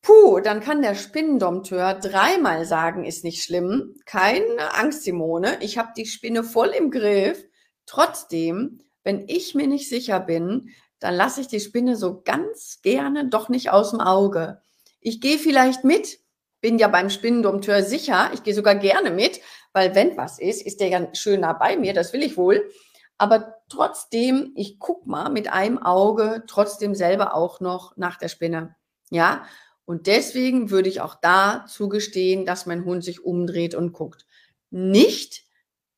[0.01, 5.93] puh, dann kann der Spinnendompteur dreimal sagen, ist nicht schlimm, keine Angst, Simone, ich habe
[5.97, 7.45] die Spinne voll im Griff.
[7.87, 13.29] Trotzdem, wenn ich mir nicht sicher bin, dann lasse ich die Spinne so ganz gerne
[13.29, 14.61] doch nicht aus dem Auge.
[15.01, 16.21] Ich gehe vielleicht mit,
[16.61, 19.41] bin ja beim Spinnendompteur sicher, ich gehe sogar gerne mit,
[19.73, 22.71] weil wenn was ist, ist der ja schön nah bei mir, das will ich wohl.
[23.19, 28.77] Aber trotzdem, ich guck mal mit einem Auge trotzdem selber auch noch nach der Spinne.
[29.11, 29.45] Ja.
[29.85, 34.27] Und deswegen würde ich auch da zugestehen, dass mein Hund sich umdreht und guckt.
[34.71, 35.45] Nicht,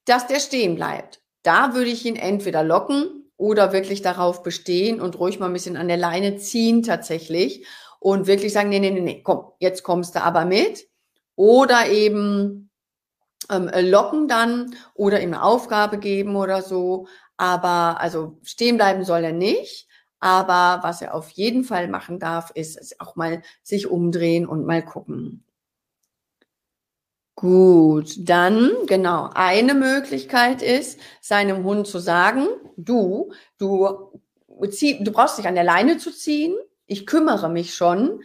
[0.05, 1.21] dass der stehen bleibt.
[1.45, 5.77] Da würde ich ihn entweder locken oder wirklich darauf bestehen und ruhig mal ein bisschen
[5.77, 7.67] an der Leine ziehen tatsächlich
[8.01, 10.89] und wirklich sagen, nee, nee, nee, nee, komm, jetzt kommst du aber mit.
[11.37, 12.71] Oder eben
[13.51, 17.09] ähm, locken dann oder ihm eine Aufgabe geben oder so.
[17.37, 19.89] Aber also stehen bleiben soll er nicht.
[20.21, 24.65] Aber was er auf jeden Fall machen darf, ist, ist auch mal sich umdrehen und
[24.65, 25.45] mal gucken.
[27.45, 29.29] Gut, dann genau.
[29.35, 32.47] Eine Möglichkeit ist, seinem Hund zu sagen,
[32.79, 34.19] du, du,
[34.49, 36.57] du brauchst dich an der Leine zu ziehen.
[36.87, 38.23] Ich kümmere mich schon,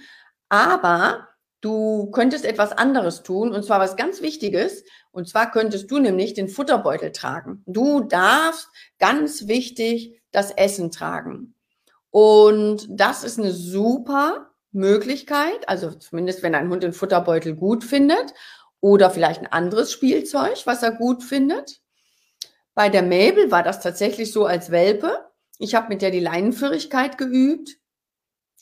[0.47, 1.27] aber
[1.59, 4.85] du könntest etwas anderes tun und zwar was ganz Wichtiges.
[5.11, 7.61] Und zwar könntest du nämlich den Futterbeutel tragen.
[7.65, 11.55] Du darfst ganz wichtig das Essen tragen.
[12.09, 18.33] Und das ist eine super Möglichkeit, also zumindest wenn ein Hund den Futterbeutel gut findet
[18.81, 21.81] oder vielleicht ein anderes Spielzeug, was er gut findet.
[22.73, 25.25] Bei der Mabel war das tatsächlich so als Welpe.
[25.57, 27.77] Ich habe mit der die Leinenführigkeit geübt.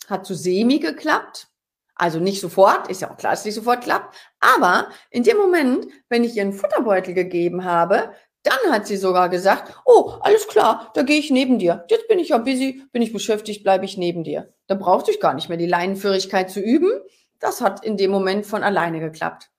[0.08, 1.50] Hat so semi geklappt.
[1.94, 4.16] Also nicht sofort, ist ja auch klar, dass es nicht sofort klappt.
[4.40, 8.12] Aber in dem Moment, wenn ich ihr einen Futterbeutel gegeben habe,
[8.44, 11.86] dann hat sie sogar gesagt, oh, alles klar, da gehe ich neben dir.
[11.90, 14.54] Jetzt bin ich ja busy, bin ich beschäftigt, bleibe ich neben dir.
[14.68, 16.92] Da brauchte ich gar nicht mehr die Leinenführigkeit zu üben.
[17.40, 19.50] Das hat in dem Moment von alleine geklappt.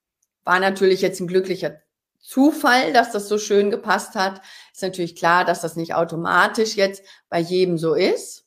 [0.48, 1.82] War natürlich jetzt ein glücklicher
[2.22, 4.40] Zufall, dass das so schön gepasst hat.
[4.72, 8.46] Ist natürlich klar, dass das nicht automatisch jetzt bei jedem so ist.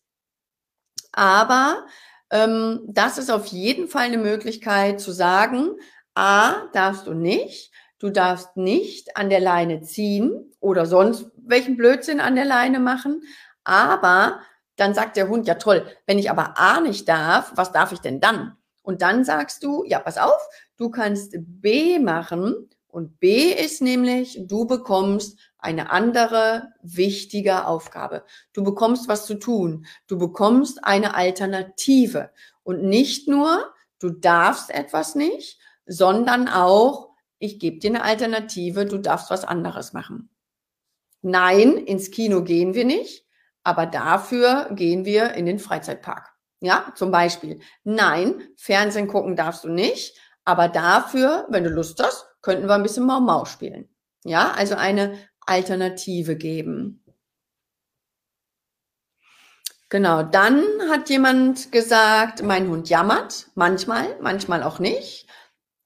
[1.11, 1.85] Aber
[2.31, 5.75] ähm, das ist auf jeden Fall eine Möglichkeit zu sagen,
[6.15, 7.71] A, darfst du nicht.
[7.99, 13.21] Du darfst nicht an der Leine ziehen oder sonst welchen Blödsinn an der Leine machen.
[13.63, 14.39] Aber
[14.75, 17.99] dann sagt der Hund, ja toll, wenn ich aber A nicht darf, was darf ich
[17.99, 18.57] denn dann?
[18.81, 20.49] Und dann sagst du, ja, pass auf,
[20.81, 28.25] Du kannst B machen und B ist nämlich, du bekommst eine andere wichtige Aufgabe.
[28.51, 29.85] Du bekommst was zu tun.
[30.07, 32.31] Du bekommst eine Alternative.
[32.63, 38.97] Und nicht nur, du darfst etwas nicht, sondern auch, ich gebe dir eine Alternative, du
[38.97, 40.31] darfst was anderes machen.
[41.21, 43.27] Nein, ins Kino gehen wir nicht,
[43.61, 46.31] aber dafür gehen wir in den Freizeitpark.
[46.59, 47.59] Ja, zum Beispiel.
[47.83, 50.15] Nein, Fernsehen gucken darfst du nicht,
[50.45, 53.89] aber dafür, wenn du Lust hast, könnten wir ein bisschen Mau Mau spielen.
[54.23, 57.03] Ja, also eine Alternative geben.
[59.89, 65.27] Genau, dann hat jemand gesagt, mein Hund jammert, manchmal, manchmal auch nicht.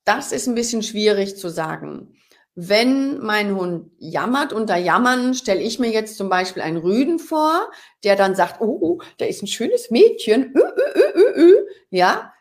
[0.06, 2.16] Das ist ein bisschen schwierig zu sagen.
[2.54, 7.72] Wenn mein Hund jammert, unter Jammern stelle ich mir jetzt zum Beispiel einen Rüden vor,
[8.04, 10.62] der dann sagt, oh, da ist ein schönes Mädchen, ü,
[11.16, 11.56] ü, ü,
[11.90, 12.32] ja.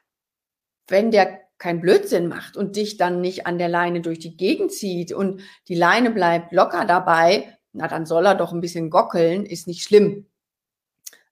[0.86, 4.72] Wenn der keinen Blödsinn macht und dich dann nicht an der Leine durch die Gegend
[4.72, 9.46] zieht und die Leine bleibt locker dabei, na dann soll er doch ein bisschen gockeln,
[9.46, 10.26] ist nicht schlimm.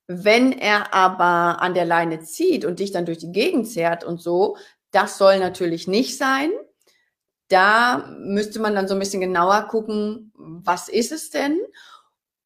[0.07, 4.21] Wenn er aber an der Leine zieht und dich dann durch die Gegend zerrt und
[4.21, 4.57] so,
[4.91, 6.51] das soll natürlich nicht sein.
[7.49, 11.59] Da müsste man dann so ein bisschen genauer gucken, was ist es denn?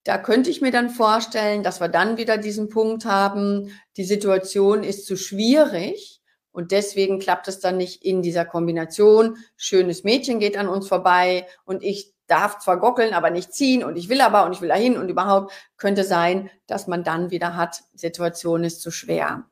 [0.04, 4.84] Da könnte ich mir dann vorstellen, dass wir dann wieder diesen Punkt haben, die Situation
[4.84, 6.15] ist zu schwierig
[6.56, 9.36] und deswegen klappt es dann nicht in dieser Kombination.
[9.58, 13.96] Schönes Mädchen geht an uns vorbei und ich darf zwar gockeln, aber nicht ziehen und
[13.96, 17.56] ich will aber und ich will dahin und überhaupt könnte sein, dass man dann wieder
[17.56, 19.44] hat, Situation ist zu schwer.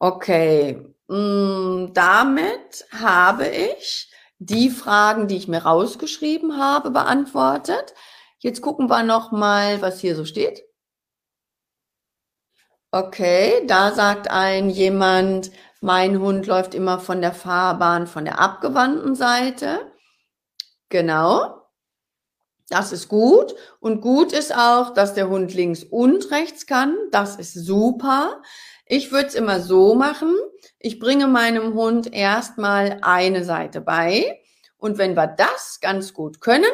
[0.00, 4.10] Okay, mm, damit habe ich
[4.40, 7.94] die Fragen, die ich mir rausgeschrieben habe, beantwortet.
[8.40, 10.64] Jetzt gucken wir noch mal, was hier so steht.
[12.94, 19.14] Okay, da sagt ein jemand, mein Hund läuft immer von der Fahrbahn von der abgewandten
[19.14, 19.90] Seite.
[20.90, 21.70] Genau.
[22.68, 23.54] Das ist gut.
[23.80, 26.94] Und gut ist auch, dass der Hund links und rechts kann.
[27.12, 28.42] Das ist super.
[28.84, 30.36] Ich würde es immer so machen.
[30.78, 34.38] Ich bringe meinem Hund erstmal eine Seite bei.
[34.76, 36.70] Und wenn wir das ganz gut können,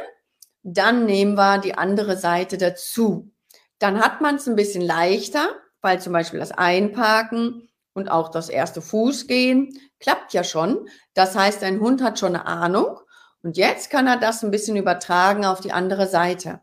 [0.64, 3.30] dann nehmen wir die andere Seite dazu.
[3.78, 8.48] Dann hat man es ein bisschen leichter weil zum Beispiel das Einparken und auch das
[8.48, 10.88] erste Fußgehen klappt ja schon.
[11.14, 12.98] Das heißt, ein Hund hat schon eine Ahnung
[13.42, 16.60] und jetzt kann er das ein bisschen übertragen auf die andere Seite.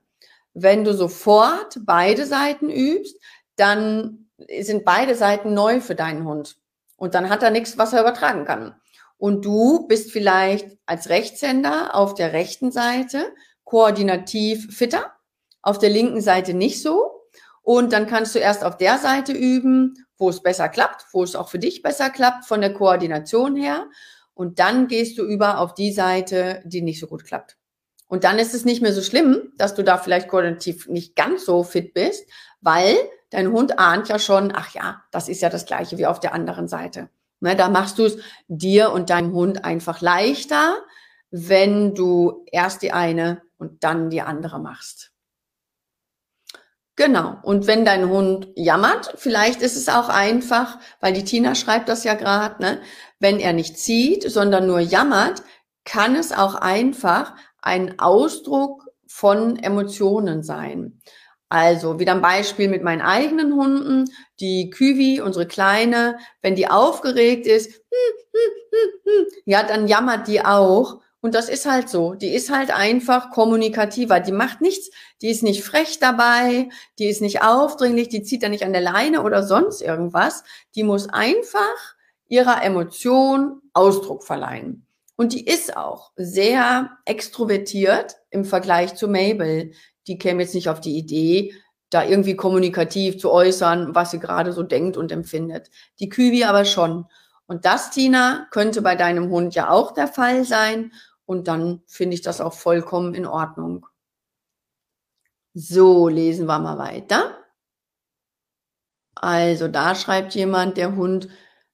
[0.54, 3.18] Wenn du sofort beide Seiten übst,
[3.56, 4.28] dann
[4.60, 6.58] sind beide Seiten neu für deinen Hund.
[6.98, 8.76] Und dann hat er nichts, was er übertragen kann.
[9.18, 15.14] Und du bist vielleicht als Rechtshänder auf der rechten Seite koordinativ fitter,
[15.62, 17.15] auf der linken Seite nicht so.
[17.66, 21.36] Und dann kannst du erst auf der Seite üben, wo es besser klappt, wo es
[21.36, 23.88] auch für dich besser klappt von der Koordination her.
[24.36, 27.58] Und dann gehst du über auf die Seite, die nicht so gut klappt.
[28.08, 31.44] Und dann ist es nicht mehr so schlimm, dass du da vielleicht koordinativ nicht ganz
[31.44, 32.30] so fit bist,
[32.62, 32.96] weil
[33.32, 36.36] dein Hund ahnt ja schon, ach ja, das ist ja das gleiche wie auf der
[36.36, 37.10] anderen Seite.
[37.40, 40.78] Ne, da machst du es dir und deinem Hund einfach leichter,
[41.32, 45.15] wenn du erst die eine und dann die andere machst.
[46.98, 47.38] Genau.
[47.44, 52.06] Und wenn dein Hund jammert, vielleicht ist es auch einfach, weil die Tina schreibt das
[52.06, 52.82] ja gerade, ne?
[53.20, 55.44] wenn er nicht zieht, sondern nur jammert,
[55.84, 61.02] kann es auch einfach ein Ausdruck von Emotionen sein.
[61.50, 64.06] Also wieder ein Beispiel mit meinen eigenen Hunden.
[64.40, 67.82] Die Küwi, unsere Kleine, wenn die aufgeregt ist,
[69.46, 71.02] ja, dann jammert die auch.
[71.26, 72.14] Und das ist halt so.
[72.14, 74.20] Die ist halt einfach kommunikativer.
[74.20, 74.92] Die macht nichts.
[75.24, 76.70] Die ist nicht frech dabei.
[77.00, 78.10] Die ist nicht aufdringlich.
[78.10, 80.44] Die zieht da nicht an der Leine oder sonst irgendwas.
[80.76, 81.96] Die muss einfach
[82.28, 84.86] ihrer Emotion Ausdruck verleihen.
[85.16, 89.72] Und die ist auch sehr extrovertiert im Vergleich zu Mabel.
[90.06, 91.56] Die käme jetzt nicht auf die Idee,
[91.90, 95.72] da irgendwie kommunikativ zu äußern, was sie gerade so denkt und empfindet.
[96.00, 97.08] Die Küwi aber schon.
[97.48, 100.92] Und das, Tina, könnte bei deinem Hund ja auch der Fall sein.
[101.26, 103.88] Und dann finde ich das auch vollkommen in Ordnung.
[105.54, 107.38] So, lesen wir mal weiter.
[109.16, 111.30] Also da schreibt jemand, der Hund,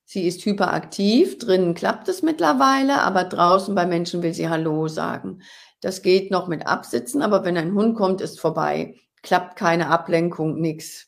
[0.06, 5.42] sie ist hyperaktiv, drinnen klappt es mittlerweile, aber draußen bei Menschen will sie Hallo sagen.
[5.82, 8.96] Das geht noch mit Absitzen, aber wenn ein Hund kommt, ist vorbei.
[9.24, 11.08] Klappt keine Ablenkung, nix.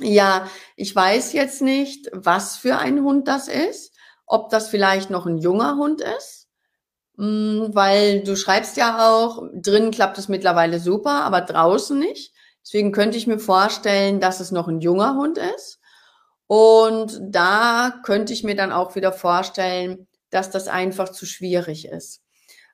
[0.00, 0.46] Ja,
[0.76, 3.94] ich weiß jetzt nicht, was für ein Hund das ist,
[4.26, 6.39] ob das vielleicht noch ein junger Hund ist
[7.20, 12.32] weil du schreibst ja auch, drin klappt es mittlerweile super, aber draußen nicht.
[12.64, 15.80] Deswegen könnte ich mir vorstellen, dass es noch ein junger Hund ist.
[16.46, 22.22] Und da könnte ich mir dann auch wieder vorstellen, dass das einfach zu schwierig ist.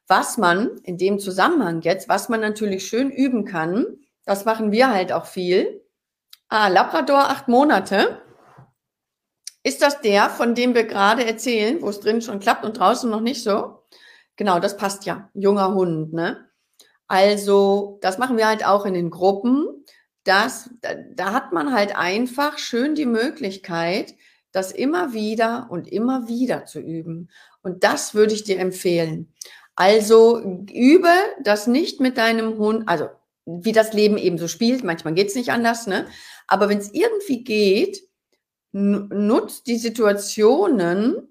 [0.07, 3.85] Was man in dem Zusammenhang jetzt, was man natürlich schön üben kann,
[4.25, 5.83] das machen wir halt auch viel.
[6.49, 8.23] Ah, Labrador acht Monate.
[9.65, 13.11] Ist das der, von dem wir gerade erzählen, wo es drin schon klappt und draußen
[13.11, 13.76] noch nicht so?
[14.37, 15.31] Genau, das passt ja.
[15.35, 16.49] Junger Hund, ne?
[17.09, 19.85] Also, das machen wir halt auch in den Gruppen.
[20.25, 24.15] Das, da, da hat man halt einfach schön die Möglichkeit,
[24.53, 27.31] das immer wieder und immer wieder zu üben.
[27.63, 29.33] Und das würde ich dir empfehlen.
[29.77, 30.41] Also
[30.73, 31.13] übe
[31.43, 33.09] das nicht mit deinem Hund, also
[33.45, 36.07] wie das Leben eben so spielt, manchmal geht's nicht anders, ne?
[36.49, 38.03] Aber wenn es irgendwie geht,
[38.73, 41.29] nutzt die Situationen,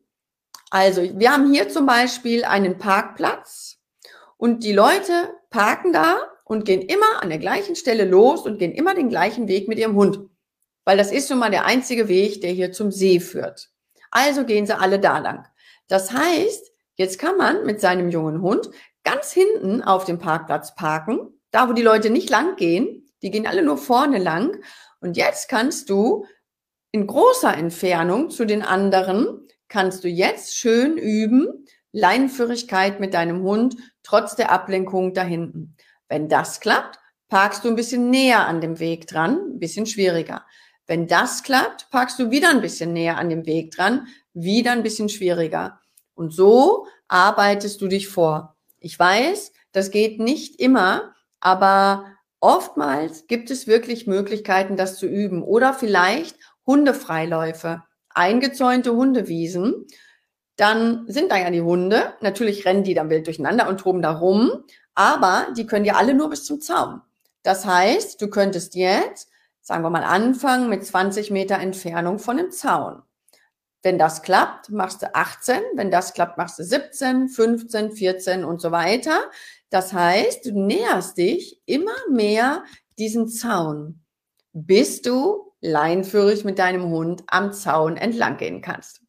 [0.70, 3.78] also, wir haben hier zum Beispiel einen Parkplatz
[4.38, 8.72] und die Leute parken da und gehen immer an der gleichen Stelle los und gehen
[8.72, 10.20] immer den gleichen Weg mit ihrem Hund.
[10.86, 13.70] Weil das ist nun mal der einzige Weg, der hier zum See führt.
[14.12, 15.46] Also gehen sie alle da lang.
[15.88, 18.70] Das heißt, jetzt kann man mit seinem jungen Hund
[19.04, 23.12] ganz hinten auf dem Parkplatz parken, da wo die Leute nicht lang gehen.
[23.22, 24.62] Die gehen alle nur vorne lang.
[25.00, 26.26] Und jetzt kannst du
[26.92, 33.78] in großer Entfernung zu den anderen kannst du jetzt schön üben, Leinenführigkeit mit deinem Hund
[34.04, 35.76] trotz der Ablenkung da hinten.
[36.08, 37.00] Wenn das klappt,
[37.30, 40.46] parkst du ein bisschen näher an dem Weg dran, ein bisschen schwieriger.
[40.88, 44.84] Wenn das klappt, parkst du wieder ein bisschen näher an dem Weg dran, wieder ein
[44.84, 45.80] bisschen schwieriger.
[46.14, 48.56] Und so arbeitest du dich vor.
[48.80, 52.06] Ich weiß, das geht nicht immer, aber
[52.40, 55.44] oftmals gibt es wirklich Möglichkeiten, das zu üben.
[55.44, 56.38] Oder vielleicht
[56.68, 57.84] Hundefreiläufe
[58.16, 59.86] eingezäunte Hundewiesen,
[60.56, 62.14] dann sind da ja die Hunde.
[62.22, 64.64] Natürlich rennen die dann wild durcheinander und toben da rum,
[64.96, 67.02] aber die können ja alle nur bis zum Zaun.
[67.44, 69.30] Das heißt, du könntest jetzt,
[69.62, 73.04] sagen wir mal, anfangen mit 20 Meter Entfernung von dem Zaun.
[73.84, 75.62] Wenn das klappt, machst du 18.
[75.76, 79.30] Wenn das klappt, machst du 17, 15, 14 und so weiter.
[79.70, 82.64] Das heißt, du näherst dich immer mehr
[82.98, 84.02] diesen Zaun,
[84.54, 89.02] bis du leinführig mit deinem Hund am Zaun entlang gehen kannst.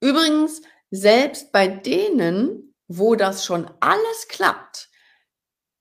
[0.00, 4.90] Übrigens, selbst bei denen, wo das schon alles klappt,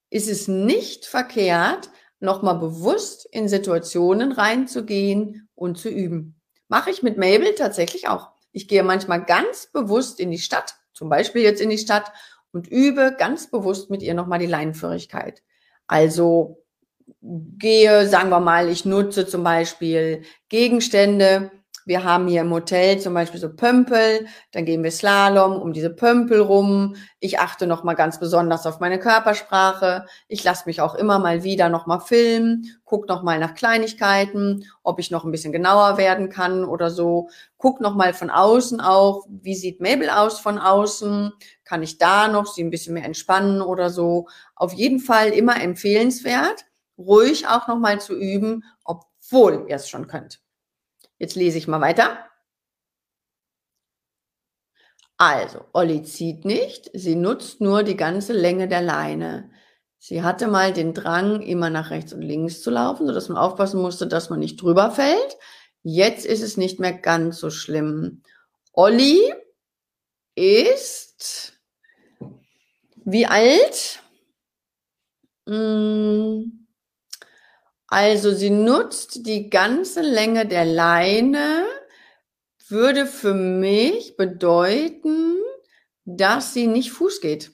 [0.09, 6.39] ist es nicht verkehrt, nochmal bewusst in Situationen reinzugehen und zu üben.
[6.67, 8.31] Mache ich mit Mabel tatsächlich auch.
[8.51, 12.11] Ich gehe manchmal ganz bewusst in die Stadt, zum Beispiel jetzt in die Stadt,
[12.51, 15.41] und übe ganz bewusst mit ihr nochmal die Leinenführigkeit.
[15.87, 16.60] Also
[17.21, 21.51] gehe, sagen wir mal, ich nutze zum Beispiel Gegenstände
[21.85, 25.89] wir haben hier im Hotel zum Beispiel so Pömpel, dann gehen wir Slalom um diese
[25.89, 26.95] Pömpel rum.
[27.19, 30.05] Ich achte nochmal ganz besonders auf meine Körpersprache.
[30.27, 35.11] Ich lasse mich auch immer mal wieder nochmal filmen, guck nochmal nach Kleinigkeiten, ob ich
[35.11, 37.29] noch ein bisschen genauer werden kann oder so.
[37.57, 41.33] Guck nochmal von außen auch, wie sieht Mabel aus von außen?
[41.63, 44.27] Kann ich da noch sie ein bisschen mehr entspannen oder so?
[44.55, 46.65] Auf jeden Fall immer empfehlenswert,
[47.05, 50.41] ruhig auch nochmal zu üben, obwohl ihr es schon könnt.
[51.17, 52.25] Jetzt lese ich mal weiter.
[55.17, 59.51] Also, Olli zieht nicht, sie nutzt nur die ganze Länge der Leine.
[59.99, 63.79] Sie hatte mal den Drang, immer nach rechts und links zu laufen, sodass man aufpassen
[63.79, 65.37] musste, dass man nicht drüber fällt.
[65.83, 68.23] Jetzt ist es nicht mehr ganz so schlimm.
[68.73, 69.31] Olli
[70.33, 71.53] ist
[73.05, 74.01] wie alt?
[75.47, 76.60] Hm.
[77.93, 81.65] Also sie nutzt die ganze Länge der Leine,
[82.69, 85.35] würde für mich bedeuten,
[86.05, 87.51] dass sie nicht Fuß geht.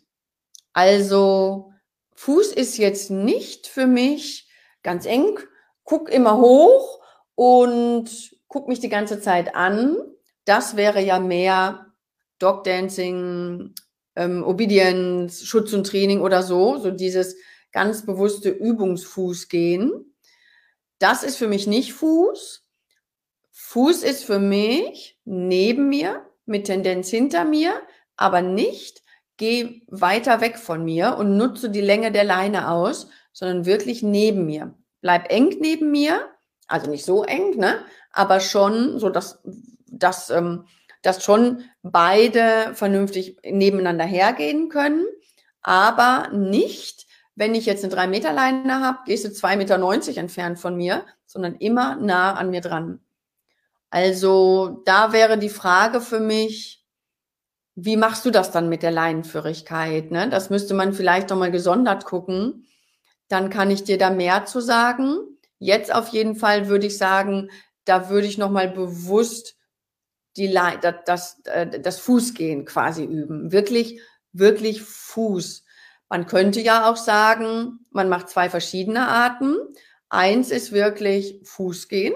[0.74, 1.74] Also
[2.18, 4.48] Fuß ist jetzt nicht für mich
[4.84, 5.40] ganz eng,
[5.84, 7.02] guck immer hoch
[7.34, 8.08] und
[8.48, 9.98] guck mich die ganze Zeit an.
[10.46, 11.88] Das wäre ja mehr
[12.38, 13.74] Dog Dancing,
[14.16, 17.36] ähm, Obedience, Schutz und Training oder so, so dieses
[17.72, 20.14] ganz bewusste Übungsfuß gehen.
[21.00, 22.64] Das ist für mich nicht Fuß.
[23.52, 27.82] Fuß ist für mich neben mir, mit Tendenz hinter mir,
[28.16, 29.04] aber nicht
[29.38, 34.46] geh weiter weg von mir und nutze die Länge der Leine aus, sondern wirklich neben
[34.46, 34.74] mir.
[35.02, 36.26] Bleib eng neben mir,
[36.68, 37.80] also nicht so eng, ne?
[38.12, 39.42] Aber schon so, dass,
[39.88, 40.66] dass, ähm,
[41.04, 45.06] dass schon beide vernünftig nebeneinander hergehen können,
[45.62, 47.07] aber nicht
[47.38, 49.58] wenn ich jetzt eine 3 Meter Leine habe, gehst du 2,90
[50.08, 53.00] Meter entfernt von mir, sondern immer nah an mir dran.
[53.92, 56.84] Also da wäre die Frage für mich,
[57.76, 60.10] wie machst du das dann mit der Leinenführigkeit?
[60.10, 60.30] Ne?
[60.30, 62.66] Das müsste man vielleicht nochmal gesondert gucken.
[63.28, 65.20] Dann kann ich dir da mehr zu sagen.
[65.60, 67.52] Jetzt auf jeden Fall würde ich sagen,
[67.86, 69.56] da würde ich nochmal bewusst
[70.38, 73.52] die Le das, das, äh, das Fußgehen quasi üben.
[73.52, 74.02] Wirklich,
[74.34, 75.67] wirklich Fuß.
[76.10, 79.56] Man könnte ja auch sagen, man macht zwei verschiedene Arten.
[80.10, 82.14] Eins ist wirklich Fußgehen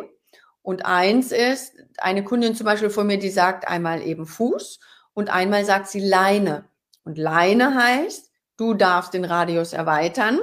[0.61, 4.79] und eins ist eine Kundin zum Beispiel von mir, die sagt einmal eben Fuß
[5.13, 6.65] und einmal sagt sie Leine.
[7.03, 10.39] Und Leine heißt, du darfst den Radius erweitern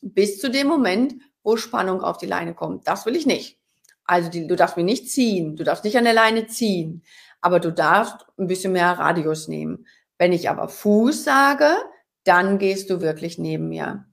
[0.00, 2.86] bis zu dem Moment, wo Spannung auf die Leine kommt.
[2.86, 3.58] Das will ich nicht.
[4.04, 7.02] Also die, du darfst mich nicht ziehen, du darfst nicht an der Leine ziehen,
[7.40, 9.86] aber du darfst ein bisschen mehr Radius nehmen.
[10.16, 11.76] Wenn ich aber Fuß sage,
[12.28, 14.04] dann gehst du wirklich neben mir.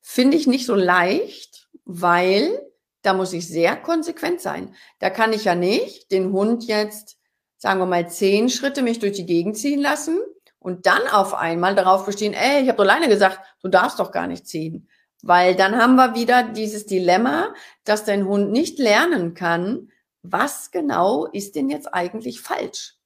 [0.00, 2.60] Finde ich nicht so leicht, weil
[3.02, 4.74] da muss ich sehr konsequent sein.
[4.98, 7.18] Da kann ich ja nicht den Hund jetzt,
[7.56, 10.18] sagen wir mal, zehn Schritte mich durch die Gegend ziehen lassen
[10.58, 14.12] und dann auf einmal darauf bestehen, ey, ich habe doch alleine gesagt, du darfst doch
[14.12, 14.88] gar nicht ziehen.
[15.22, 17.54] Weil dann haben wir wieder dieses Dilemma,
[17.84, 19.90] dass dein Hund nicht lernen kann,
[20.22, 22.96] was genau ist denn jetzt eigentlich falsch?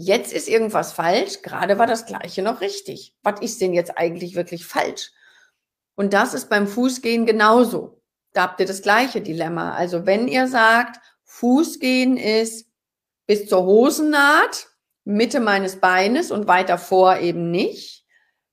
[0.00, 3.16] Jetzt ist irgendwas falsch, gerade war das gleiche noch richtig.
[3.24, 5.10] Was ist denn jetzt eigentlich wirklich falsch?
[5.96, 8.00] Und das ist beim Fußgehen genauso.
[8.32, 9.74] Da habt ihr das gleiche Dilemma.
[9.74, 12.68] Also wenn ihr sagt, Fußgehen ist
[13.26, 14.68] bis zur Hosennaht,
[15.04, 18.06] Mitte meines Beines und weiter vor eben nicht,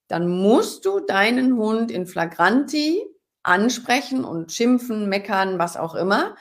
[0.07, 3.05] dann musst du deinen Hund in Flagranti
[3.43, 6.35] ansprechen und schimpfen, meckern, was auch immer.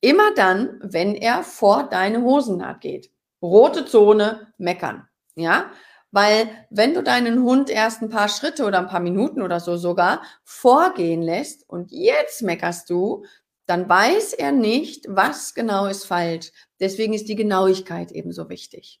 [0.00, 3.10] Immer dann, wenn er vor deine Hosennaht geht
[3.42, 5.08] rote Zone, meckern.
[5.34, 5.70] Ja,
[6.10, 9.76] weil wenn du deinen Hund erst ein paar Schritte oder ein paar Minuten oder so
[9.76, 13.24] sogar vorgehen lässt und jetzt meckerst du,
[13.66, 16.50] dann weiß er nicht, was genau ist falsch.
[16.80, 19.00] Deswegen ist die Genauigkeit ebenso wichtig.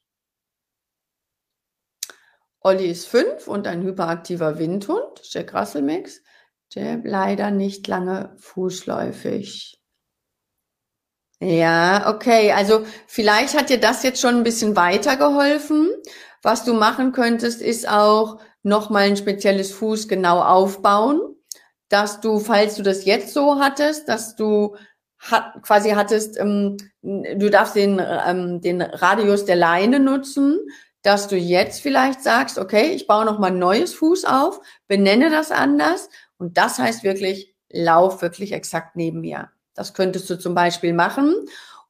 [2.60, 6.22] Olli ist fünf und ein hyperaktiver Windhund, Jack Russell Mix,
[6.74, 9.79] der leider nicht lange fußläufig.
[11.42, 12.52] Ja, okay.
[12.52, 15.90] Also vielleicht hat dir das jetzt schon ein bisschen weitergeholfen.
[16.42, 21.20] Was du machen könntest, ist auch nochmal ein spezielles Fuß genau aufbauen,
[21.88, 24.76] dass du, falls du das jetzt so hattest, dass du
[25.18, 30.58] hat, quasi hattest, ähm, du darfst den, ähm, den Radius der Leine nutzen,
[31.02, 35.50] dass du jetzt vielleicht sagst, okay, ich baue nochmal ein neues Fuß auf, benenne das
[35.50, 39.50] anders und das heißt wirklich, lauf wirklich exakt neben mir.
[39.80, 41.34] Das könntest du zum Beispiel machen.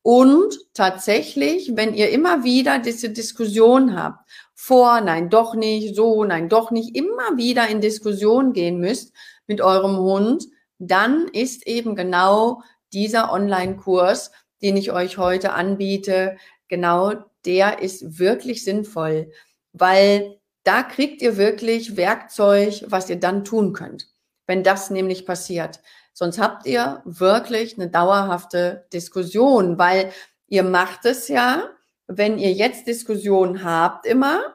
[0.02, 6.48] Und tatsächlich, wenn ihr immer wieder diese Diskussion habt, vor, nein, doch nicht, so, nein,
[6.48, 9.12] doch nicht, immer wieder in Diskussion gehen müsst
[9.46, 10.46] mit eurem Hund,
[10.78, 12.62] dann ist eben genau
[12.92, 14.30] dieser Online-Kurs
[14.62, 16.36] den ich euch heute anbiete,
[16.68, 17.14] genau
[17.44, 19.32] der ist wirklich sinnvoll,
[19.72, 24.08] weil da kriegt ihr wirklich Werkzeug, was ihr dann tun könnt,
[24.46, 25.80] wenn das nämlich passiert.
[26.12, 30.12] Sonst habt ihr wirklich eine dauerhafte Diskussion, weil
[30.48, 31.70] ihr macht es ja,
[32.06, 34.54] wenn ihr jetzt Diskussionen habt immer,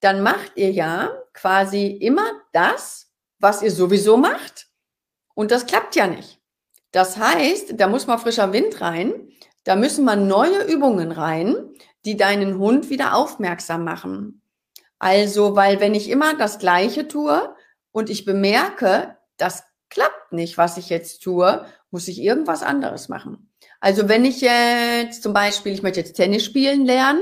[0.00, 4.68] dann macht ihr ja quasi immer das, was ihr sowieso macht.
[5.34, 6.40] Und das klappt ja nicht.
[6.92, 9.28] Das heißt, da muss mal frischer Wind rein,
[9.64, 11.74] da müssen mal neue Übungen rein,
[12.04, 14.40] die deinen Hund wieder aufmerksam machen.
[14.98, 17.54] Also, weil wenn ich immer das Gleiche tue
[17.92, 23.50] und ich bemerke, das klappt nicht, was ich jetzt tue, muss ich irgendwas anderes machen.
[23.80, 27.20] Also wenn ich jetzt zum Beispiel, ich möchte jetzt Tennis spielen lernen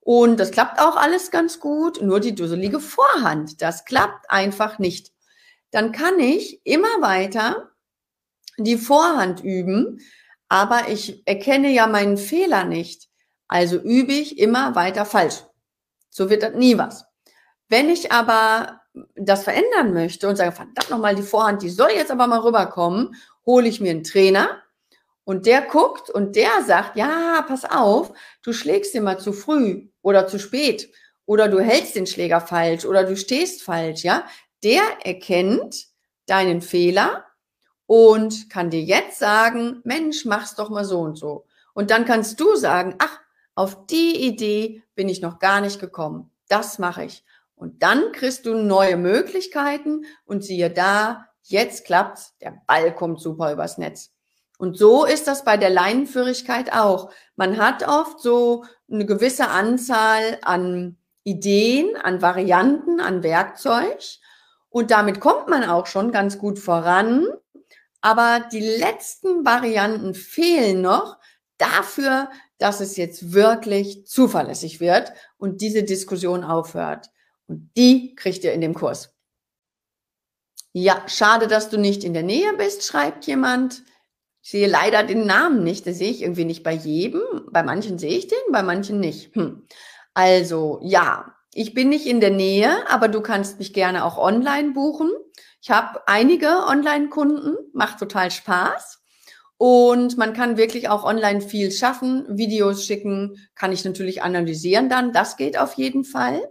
[0.00, 5.12] und das klappt auch alles ganz gut, nur die dusselige Vorhand, das klappt einfach nicht.
[5.70, 7.70] Dann kann ich immer weiter
[8.58, 10.00] die Vorhand üben,
[10.48, 13.08] aber ich erkenne ja meinen Fehler nicht.
[13.46, 15.44] Also übe ich immer weiter falsch.
[16.08, 17.04] So wird das nie was.
[17.68, 18.79] Wenn ich aber
[19.14, 23.14] das verändern möchte und sage, verdammt nochmal, die Vorhand, die soll jetzt aber mal rüberkommen,
[23.46, 24.60] hole ich mir einen Trainer
[25.24, 28.12] und der guckt und der sagt, ja, pass auf,
[28.42, 30.90] du schlägst immer zu früh oder zu spät
[31.26, 34.24] oder du hältst den Schläger falsch oder du stehst falsch, ja.
[34.62, 35.86] Der erkennt
[36.26, 37.24] deinen Fehler
[37.86, 41.46] und kann dir jetzt sagen, Mensch, mach's doch mal so und so.
[41.74, 43.20] Und dann kannst du sagen, ach,
[43.54, 46.30] auf die Idee bin ich noch gar nicht gekommen.
[46.48, 47.24] Das mache ich.
[47.60, 53.52] Und dann kriegst du neue Möglichkeiten und siehe da, jetzt klappt's, der Ball kommt super
[53.52, 54.12] übers Netz.
[54.56, 57.10] Und so ist das bei der Leinenführigkeit auch.
[57.36, 63.98] Man hat oft so eine gewisse Anzahl an Ideen, an Varianten, an Werkzeug.
[64.70, 67.26] Und damit kommt man auch schon ganz gut voran.
[68.00, 71.18] Aber die letzten Varianten fehlen noch
[71.58, 77.10] dafür, dass es jetzt wirklich zuverlässig wird und diese Diskussion aufhört.
[77.76, 79.12] Die kriegt ihr in dem Kurs.
[80.72, 83.82] Ja, schade, dass du nicht in der Nähe bist, schreibt jemand.
[84.42, 85.86] Ich sehe leider den Namen nicht.
[85.86, 87.20] Das sehe ich irgendwie nicht bei jedem.
[87.50, 89.34] Bei manchen sehe ich den, bei manchen nicht.
[89.34, 89.66] Hm.
[90.14, 94.72] Also, ja, ich bin nicht in der Nähe, aber du kannst mich gerne auch online
[94.72, 95.10] buchen.
[95.60, 99.02] Ich habe einige Online-Kunden, macht total Spaß.
[99.58, 105.12] Und man kann wirklich auch online viel schaffen, Videos schicken, kann ich natürlich analysieren dann.
[105.12, 106.50] Das geht auf jeden Fall.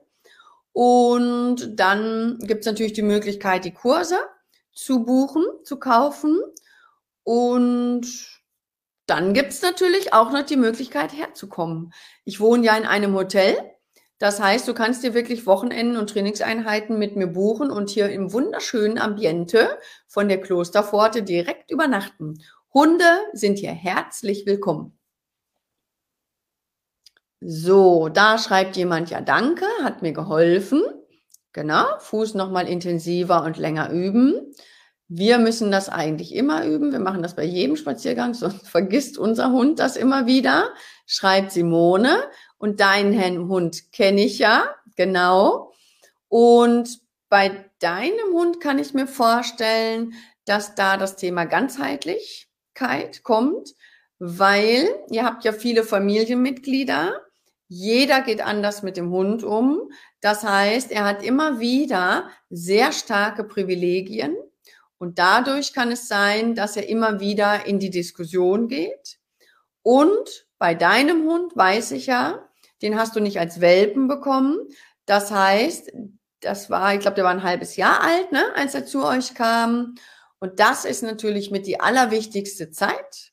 [0.73, 4.17] Und dann gibt es natürlich die Möglichkeit, die Kurse
[4.73, 6.39] zu buchen, zu kaufen.
[7.23, 8.07] Und
[9.05, 11.91] dann gibt es natürlich auch noch die Möglichkeit, herzukommen.
[12.25, 13.57] Ich wohne ja in einem Hotel.
[14.19, 18.33] Das heißt, du kannst dir wirklich Wochenenden und Trainingseinheiten mit mir buchen und hier im
[18.33, 22.43] wunderschönen Ambiente von der Klosterpforte direkt übernachten.
[22.73, 24.98] Hunde sind hier herzlich willkommen.
[27.41, 30.83] So, da schreibt jemand ja Danke, hat mir geholfen.
[31.53, 34.53] Genau, Fuß nochmal intensiver und länger üben.
[35.07, 36.91] Wir müssen das eigentlich immer üben.
[36.91, 40.73] Wir machen das bei jedem Spaziergang, sonst vergisst unser Hund das immer wieder.
[41.07, 42.23] Schreibt Simone.
[42.57, 45.71] Und deinen Hund kenne ich ja, genau.
[46.27, 46.99] Und
[47.29, 50.13] bei deinem Hund kann ich mir vorstellen,
[50.45, 53.75] dass da das Thema Ganzheitlichkeit kommt,
[54.19, 57.21] weil ihr habt ja viele Familienmitglieder
[57.69, 59.91] jeder geht anders mit dem Hund um.
[60.21, 64.35] Das heißt, er hat immer wieder sehr starke Privilegien
[64.97, 69.19] und dadurch kann es sein, dass er immer wieder in die Diskussion geht.
[69.83, 72.49] Und bei deinem Hund weiß ich ja,
[72.81, 74.57] den hast du nicht als Welpen bekommen.
[75.05, 75.91] Das heißt,
[76.41, 79.35] das war, ich glaube, der war ein halbes Jahr alt, ne, als er zu euch
[79.35, 79.95] kam.
[80.39, 83.31] Und das ist natürlich mit die allerwichtigste Zeit.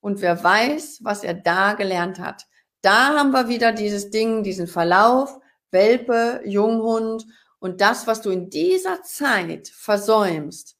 [0.00, 2.46] Und wer weiß, was er da gelernt hat.
[2.82, 5.40] Da haben wir wieder dieses Ding, diesen Verlauf,
[5.70, 7.26] Welpe, Junghund.
[7.60, 10.76] Und das, was du in dieser Zeit versäumst,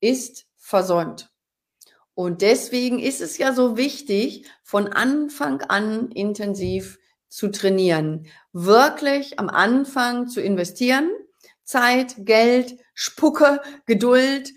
[0.00, 1.30] ist versäumt.
[2.14, 6.98] Und deswegen ist es ja so wichtig, von Anfang an intensiv
[7.28, 11.10] zu trainieren, wirklich am Anfang zu investieren,
[11.64, 14.52] Zeit, Geld, Spucke, Geduld.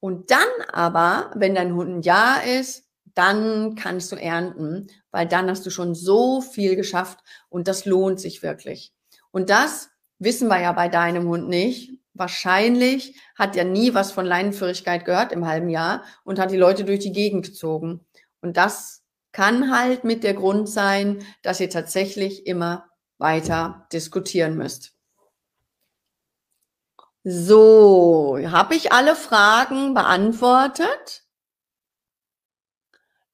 [0.00, 2.84] Und dann aber, wenn dein Hund ein Jahr ist,
[3.14, 7.18] dann kannst du ernten, weil dann hast du schon so viel geschafft
[7.48, 8.92] und das lohnt sich wirklich.
[9.30, 11.98] Und das wissen wir ja bei deinem Hund nicht.
[12.14, 16.84] Wahrscheinlich hat er nie was von Leinenführigkeit gehört im halben Jahr und hat die Leute
[16.84, 18.04] durch die Gegend gezogen.
[18.40, 19.02] Und das
[19.32, 22.86] kann halt mit der Grund sein, dass ihr tatsächlich immer
[23.18, 24.92] weiter diskutieren müsst.
[27.24, 31.21] So, habe ich alle Fragen beantwortet?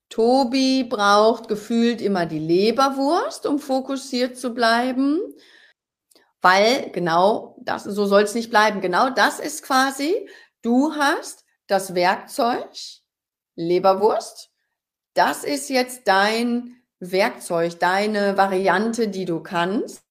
[0.09, 5.21] Tobi braucht gefühlt immer die Leberwurst, um fokussiert zu bleiben,
[6.41, 8.81] weil genau das, so soll es nicht bleiben.
[8.81, 10.29] Genau das ist quasi,
[10.63, 12.71] du hast das Werkzeug,
[13.55, 14.51] Leberwurst,
[15.15, 20.03] das ist jetzt dein Werkzeug, deine Variante, die du kannst.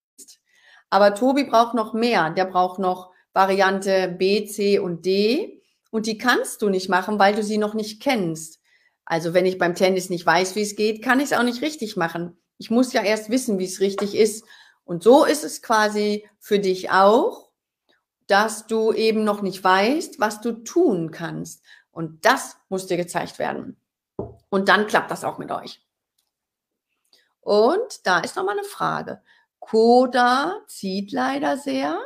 [0.90, 2.30] Aber Tobi braucht noch mehr.
[2.32, 5.62] Der braucht noch Variante B, C und D.
[5.92, 8.57] Und die kannst du nicht machen, weil du sie noch nicht kennst.
[9.10, 11.62] Also wenn ich beim Tennis nicht weiß, wie es geht, kann ich es auch nicht
[11.62, 12.38] richtig machen.
[12.58, 14.44] Ich muss ja erst wissen, wie es richtig ist.
[14.84, 17.50] Und so ist es quasi für dich auch,
[18.28, 21.64] dass du eben noch nicht weißt, was du tun kannst.
[21.90, 23.78] Und das muss dir gezeigt werden.
[24.50, 25.82] Und dann klappt das auch mit euch.
[27.40, 29.22] Und da ist nochmal eine Frage.
[29.60, 31.98] Koda zieht leider sehr,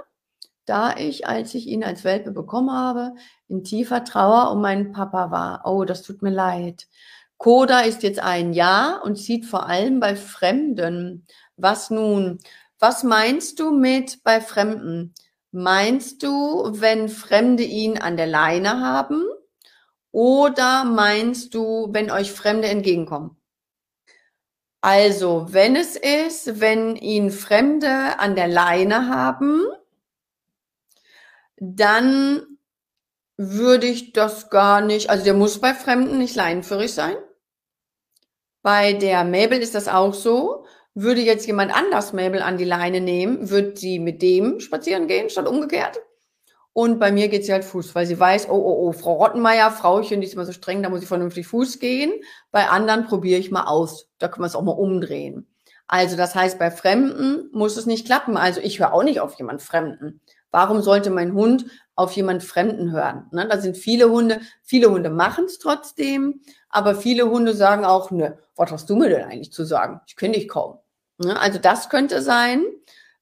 [0.72, 3.14] da ich, als ich ihn als Welpe bekommen habe,
[3.50, 5.64] in tiefer Trauer um meinen Papa war.
[5.66, 6.88] Oh, das tut mir leid.
[7.38, 11.28] Koda ist jetzt ein Jahr und zieht vor allem bei Fremden.
[11.58, 12.40] Was nun?
[12.80, 15.14] Was meinst du mit bei Fremden?
[15.52, 19.26] Meinst du, wenn Fremde ihn an der Leine haben?
[20.12, 23.36] Oder meinst du, wenn euch Fremde entgegenkommen?
[24.80, 29.66] Also, wenn es ist, wenn ihn Fremde an der Leine haben,
[31.64, 32.42] dann
[33.38, 37.16] würde ich das gar nicht, also der muss bei Fremden nicht leinenführig sein.
[38.64, 40.66] Bei der Mabel ist das auch so.
[40.96, 45.30] Würde jetzt jemand anders Mabel an die Leine nehmen, wird sie mit dem spazieren gehen,
[45.30, 46.00] statt umgekehrt.
[46.74, 49.70] Und bei mir geht sie halt Fuß, weil sie weiß, oh, oh, oh, Frau Rottenmeier,
[49.72, 52.12] Frauchen, die ist immer so streng, da muss ich vernünftig Fuß gehen.
[52.50, 54.10] Bei anderen probiere ich mal aus.
[54.18, 55.48] Da können wir es auch mal umdrehen.
[55.88, 58.36] Also das heißt, bei Fremden muss es nicht klappen.
[58.36, 60.22] Also ich höre auch nicht auf jemand Fremden.
[60.52, 61.66] Warum sollte mein Hund
[61.96, 63.28] auf jemand Fremden hören?
[63.32, 63.48] Ne?
[63.48, 68.38] Da sind viele Hunde, viele Hunde machen es trotzdem, aber viele Hunde sagen auch, ne,
[68.56, 70.02] was hast du mir denn eigentlich zu sagen?
[70.08, 70.78] Ich kenne dich kaum.
[71.18, 71.40] Ne?
[71.40, 72.64] Also das könnte sein,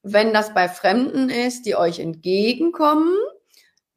[0.02, 3.16] wenn das bei Fremden ist, die euch entgegenkommen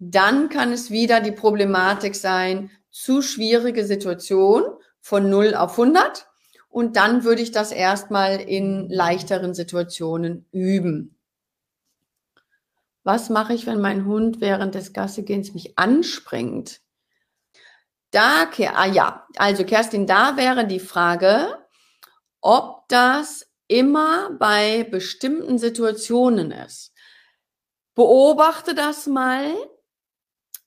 [0.04, 4.64] dann kann es wieder die Problematik sein, zu schwierige Situation
[5.00, 6.26] von 0 auf 100.
[6.68, 11.16] Und dann würde ich das erstmal in leichteren Situationen üben.
[13.04, 16.80] Was mache ich, wenn mein Hund während des Gassigehens mich anspringt?
[18.10, 21.66] Da, ah ja, also Kerstin, da wäre die Frage,
[22.40, 26.92] ob das immer bei bestimmten Situationen ist.
[27.94, 29.54] Beobachte das mal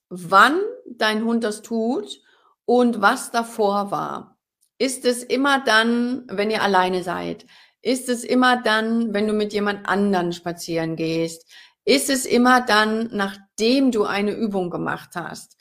[0.10, 2.22] wann dein Hund das tut
[2.66, 4.38] und was davor war.
[4.78, 7.46] Ist es immer dann, wenn ihr alleine seid?
[7.82, 11.50] Ist es immer dann, wenn du mit jemand anderen spazieren gehst?
[11.86, 15.56] Ist es immer dann, nachdem du eine Übung gemacht hast?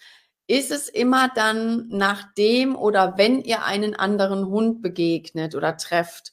[0.47, 6.33] Ist es immer dann, nachdem oder wenn ihr einen anderen Hund begegnet oder trefft?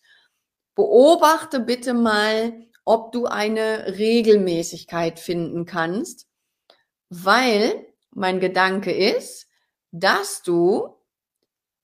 [0.75, 2.53] Beobachte bitte mal,
[2.85, 6.27] ob du eine Regelmäßigkeit finden kannst,
[7.09, 9.47] weil mein Gedanke ist,
[9.91, 10.95] dass du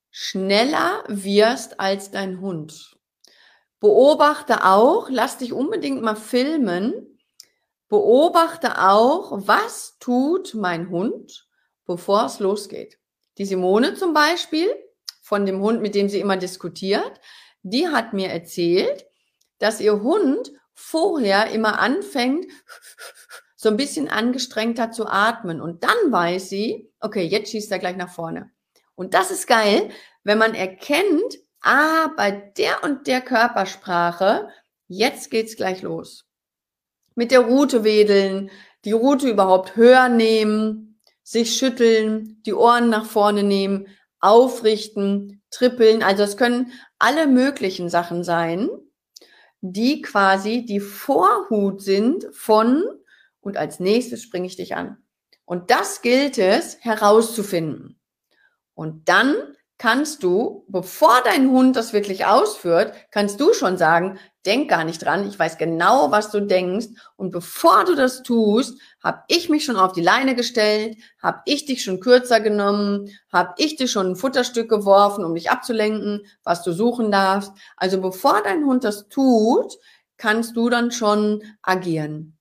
[0.10, 2.98] schneller wirst als dein Hund.
[3.80, 7.17] Beobachte auch, lass dich unbedingt mal filmen,
[7.90, 11.48] beobachte auch, was tut mein Hund,
[11.86, 13.00] bevor es losgeht.
[13.38, 14.68] Die Simone zum Beispiel,
[15.22, 17.20] von dem Hund, mit dem sie immer diskutiert,
[17.62, 19.06] die hat mir erzählt,
[19.60, 22.46] dass ihr Hund vorher immer anfängt
[23.56, 25.60] so ein bisschen angestrengter zu atmen.
[25.60, 28.52] Und dann weiß sie, okay, jetzt schießt er gleich nach vorne.
[28.96, 29.90] Und das ist geil,
[30.24, 34.48] wenn man erkennt, ah, bei der und der Körpersprache,
[34.88, 36.27] jetzt geht's gleich los.
[37.18, 38.52] Mit der Rute wedeln,
[38.86, 43.88] die Rute überhaupt höher nehmen, sich schütteln, die Ohren nach vorne nehmen,
[44.20, 46.04] aufrichten, trippeln.
[46.04, 48.70] Also es können alle möglichen Sachen sein,
[49.62, 52.84] die quasi die Vorhut sind von
[53.40, 54.98] und als nächstes springe ich dich an.
[55.44, 58.00] Und das gilt es herauszufinden.
[58.76, 59.36] Und dann
[59.80, 65.04] kannst du, bevor dein Hund das wirklich ausführt, kannst du schon sagen, denk gar nicht
[65.04, 66.88] dran, ich weiß genau, was du denkst.
[67.18, 71.66] Und bevor du das tust, habe ich mich schon auf die Leine gestellt, habe ich
[71.66, 76.64] dich schon kürzer genommen, habe ich dir schon ein Futterstück geworfen, um dich abzulenken, was
[76.64, 77.52] du suchen darfst.
[77.76, 79.78] Also bevor dein Hund das tut,
[80.16, 82.38] kannst du dann schon agieren.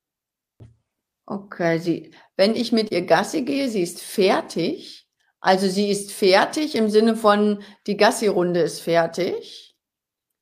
[1.26, 5.08] Okay, sie, wenn ich mit ihr Gassi gehe, sie ist fertig.
[5.40, 9.65] Also sie ist fertig im Sinne von, die Gassi-Runde ist fertig.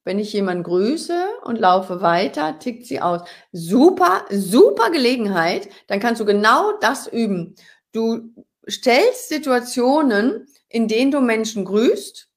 [0.04, 3.22] Wenn ich jemanden grüße und laufe weiter, tickt sie aus.
[3.52, 5.68] Super, super Gelegenheit.
[5.86, 7.54] Dann kannst du genau das üben.
[7.92, 8.34] Du
[8.68, 12.28] stellst Situationen, in denen du Menschen grüßt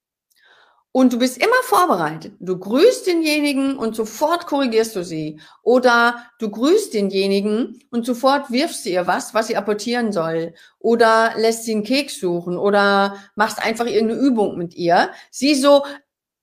[0.98, 2.34] und du bist immer vorbereitet.
[2.40, 5.40] Du grüßt denjenigen und sofort korrigierst du sie.
[5.62, 10.56] Oder du grüßt denjenigen und sofort wirfst du ihr was, was sie apportieren soll.
[10.80, 15.12] Oder lässt sie einen Keks suchen oder machst einfach irgendeine Übung mit ihr.
[15.30, 15.84] Sie so,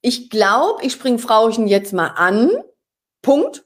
[0.05, 2.51] ich glaube, ich spring Frauchen jetzt mal an.
[3.23, 3.65] Punkt.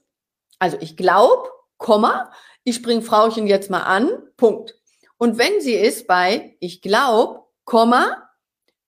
[0.57, 2.31] Also ich glaube, Komma,
[2.63, 4.09] ich spring Frauchen jetzt mal an.
[4.37, 4.75] Punkt.
[5.17, 8.29] Und wenn sie ist bei ich glaube, Komma,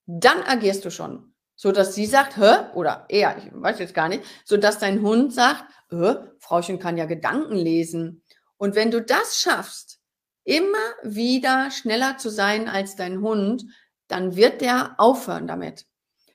[0.06, 4.10] dann agierst du schon so dass sie sagt, hä, oder er, ich weiß jetzt gar
[4.10, 8.24] nicht, so dass dein Hund sagt, hä, Frauchen kann ja Gedanken lesen.
[8.58, 10.00] Und wenn du das schaffst,
[10.44, 13.64] immer wieder schneller zu sein als dein Hund,
[14.08, 15.86] dann wird der aufhören damit.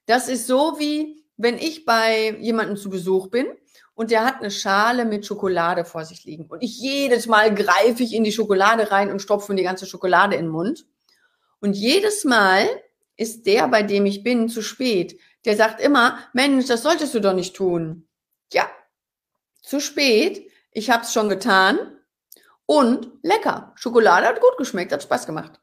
[0.07, 3.47] Das ist so wie, wenn ich bei jemandem zu Besuch bin
[3.95, 8.03] und der hat eine Schale mit Schokolade vor sich liegen und ich jedes Mal greife
[8.03, 10.87] ich in die Schokolade rein und stopfe die ganze Schokolade in den Mund.
[11.61, 12.69] Und jedes Mal
[13.17, 15.19] ist der, bei dem ich bin, zu spät.
[15.45, 18.07] Der sagt immer, Mensch, das solltest du doch nicht tun.
[18.53, 18.69] Ja,
[19.63, 20.51] zu spät.
[20.71, 21.79] Ich habe es schon getan.
[22.67, 23.73] Und lecker.
[23.77, 25.61] Schokolade hat gut geschmeckt, hat Spaß gemacht.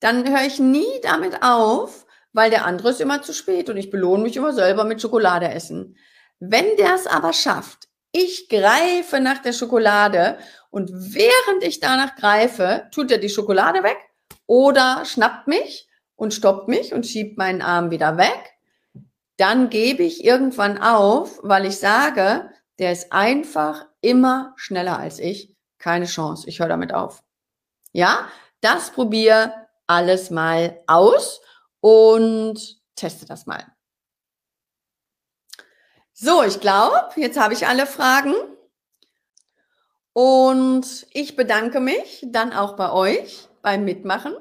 [0.00, 2.05] Dann höre ich nie damit auf,
[2.36, 5.48] weil der andere ist immer zu spät und ich belohne mich immer selber mit Schokolade
[5.48, 5.96] essen.
[6.38, 10.36] Wenn der es aber schafft, ich greife nach der Schokolade
[10.68, 13.96] und während ich danach greife, tut er die Schokolade weg
[14.44, 18.52] oder schnappt mich und stoppt mich und schiebt meinen Arm wieder weg,
[19.38, 25.56] dann gebe ich irgendwann auf, weil ich sage, der ist einfach immer schneller als ich.
[25.78, 26.46] Keine Chance.
[26.50, 27.22] Ich höre damit auf.
[27.92, 28.28] Ja,
[28.60, 29.54] das probiere
[29.86, 31.40] alles mal aus
[31.86, 33.64] und teste das mal.
[36.12, 38.34] So, ich glaube, jetzt habe ich alle Fragen.
[40.12, 44.34] Und ich bedanke mich dann auch bei euch beim Mitmachen.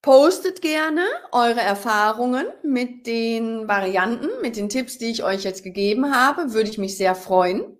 [0.00, 6.14] Postet gerne eure Erfahrungen mit den Varianten, mit den Tipps, die ich euch jetzt gegeben
[6.14, 6.54] habe.
[6.54, 7.76] Würde ich mich sehr freuen.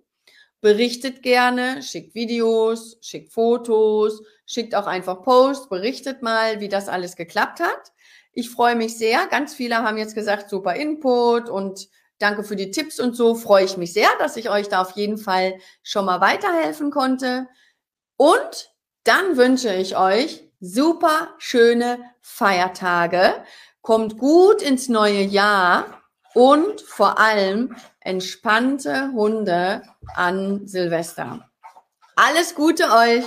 [0.61, 7.15] Berichtet gerne, schickt Videos, schickt Fotos, schickt auch einfach Post, berichtet mal, wie das alles
[7.15, 7.91] geklappt hat.
[8.33, 9.27] Ich freue mich sehr.
[9.27, 11.87] Ganz viele haben jetzt gesagt, super Input und
[12.19, 13.35] danke für die Tipps und so.
[13.35, 17.47] Freue ich mich sehr, dass ich euch da auf jeden Fall schon mal weiterhelfen konnte.
[18.17, 18.71] Und
[19.03, 23.43] dann wünsche ich euch super schöne Feiertage,
[23.81, 26.01] kommt gut ins neue Jahr
[26.33, 29.83] und vor allem entspannte Hunde
[30.15, 31.49] an Silvester.
[32.15, 33.23] Alles Gute euch.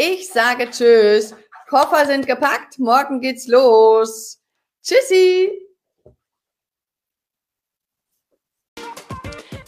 [0.00, 1.34] Ich sage Tschüss.
[1.68, 2.78] Koffer sind gepackt.
[2.78, 4.40] Morgen geht's los.
[4.80, 5.50] Tschüssi.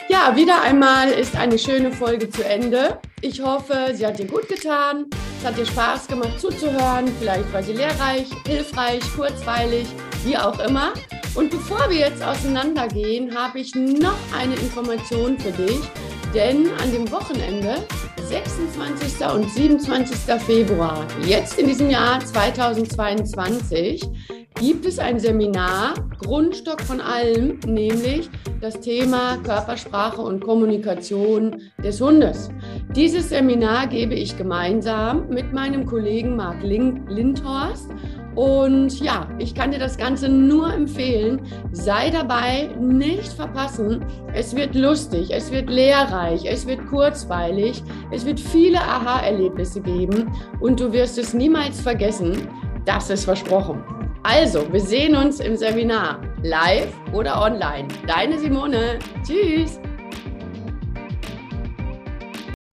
[0.09, 3.01] Ja, wieder einmal ist eine schöne Folge zu Ende.
[3.23, 5.07] Ich hoffe, sie hat dir gut getan.
[5.41, 7.13] Es hat dir Spaß gemacht zuzuhören.
[7.19, 9.89] Vielleicht war sie lehrreich, hilfreich, kurzweilig,
[10.25, 10.95] wie auch immer.
[11.35, 15.81] Und bevor wir jetzt auseinandergehen, habe ich noch eine Information für dich.
[16.33, 17.85] Denn an dem Wochenende,
[18.31, 19.27] 26.
[19.35, 20.41] und 27.
[20.41, 24.05] Februar, jetzt in diesem Jahr 2022,
[24.61, 28.31] gibt es ein Seminar, Grundstock von allem, nämlich
[28.61, 32.51] das Thema Körpersprache und Kommunikation des Hundes.
[32.95, 37.91] Dieses Seminar gebe ich gemeinsam mit meinem Kollegen Marc Lindhorst.
[38.41, 41.43] Und ja, ich kann dir das Ganze nur empfehlen.
[41.73, 44.03] Sei dabei, nicht verpassen.
[44.33, 50.81] Es wird lustig, es wird lehrreich, es wird kurzweilig, es wird viele Aha-Erlebnisse geben und
[50.81, 52.49] du wirst es niemals vergessen.
[52.87, 53.85] Das ist versprochen.
[54.23, 57.89] Also, wir sehen uns im Seminar, live oder online.
[58.07, 59.01] Deine Simone.
[59.23, 59.79] Tschüss.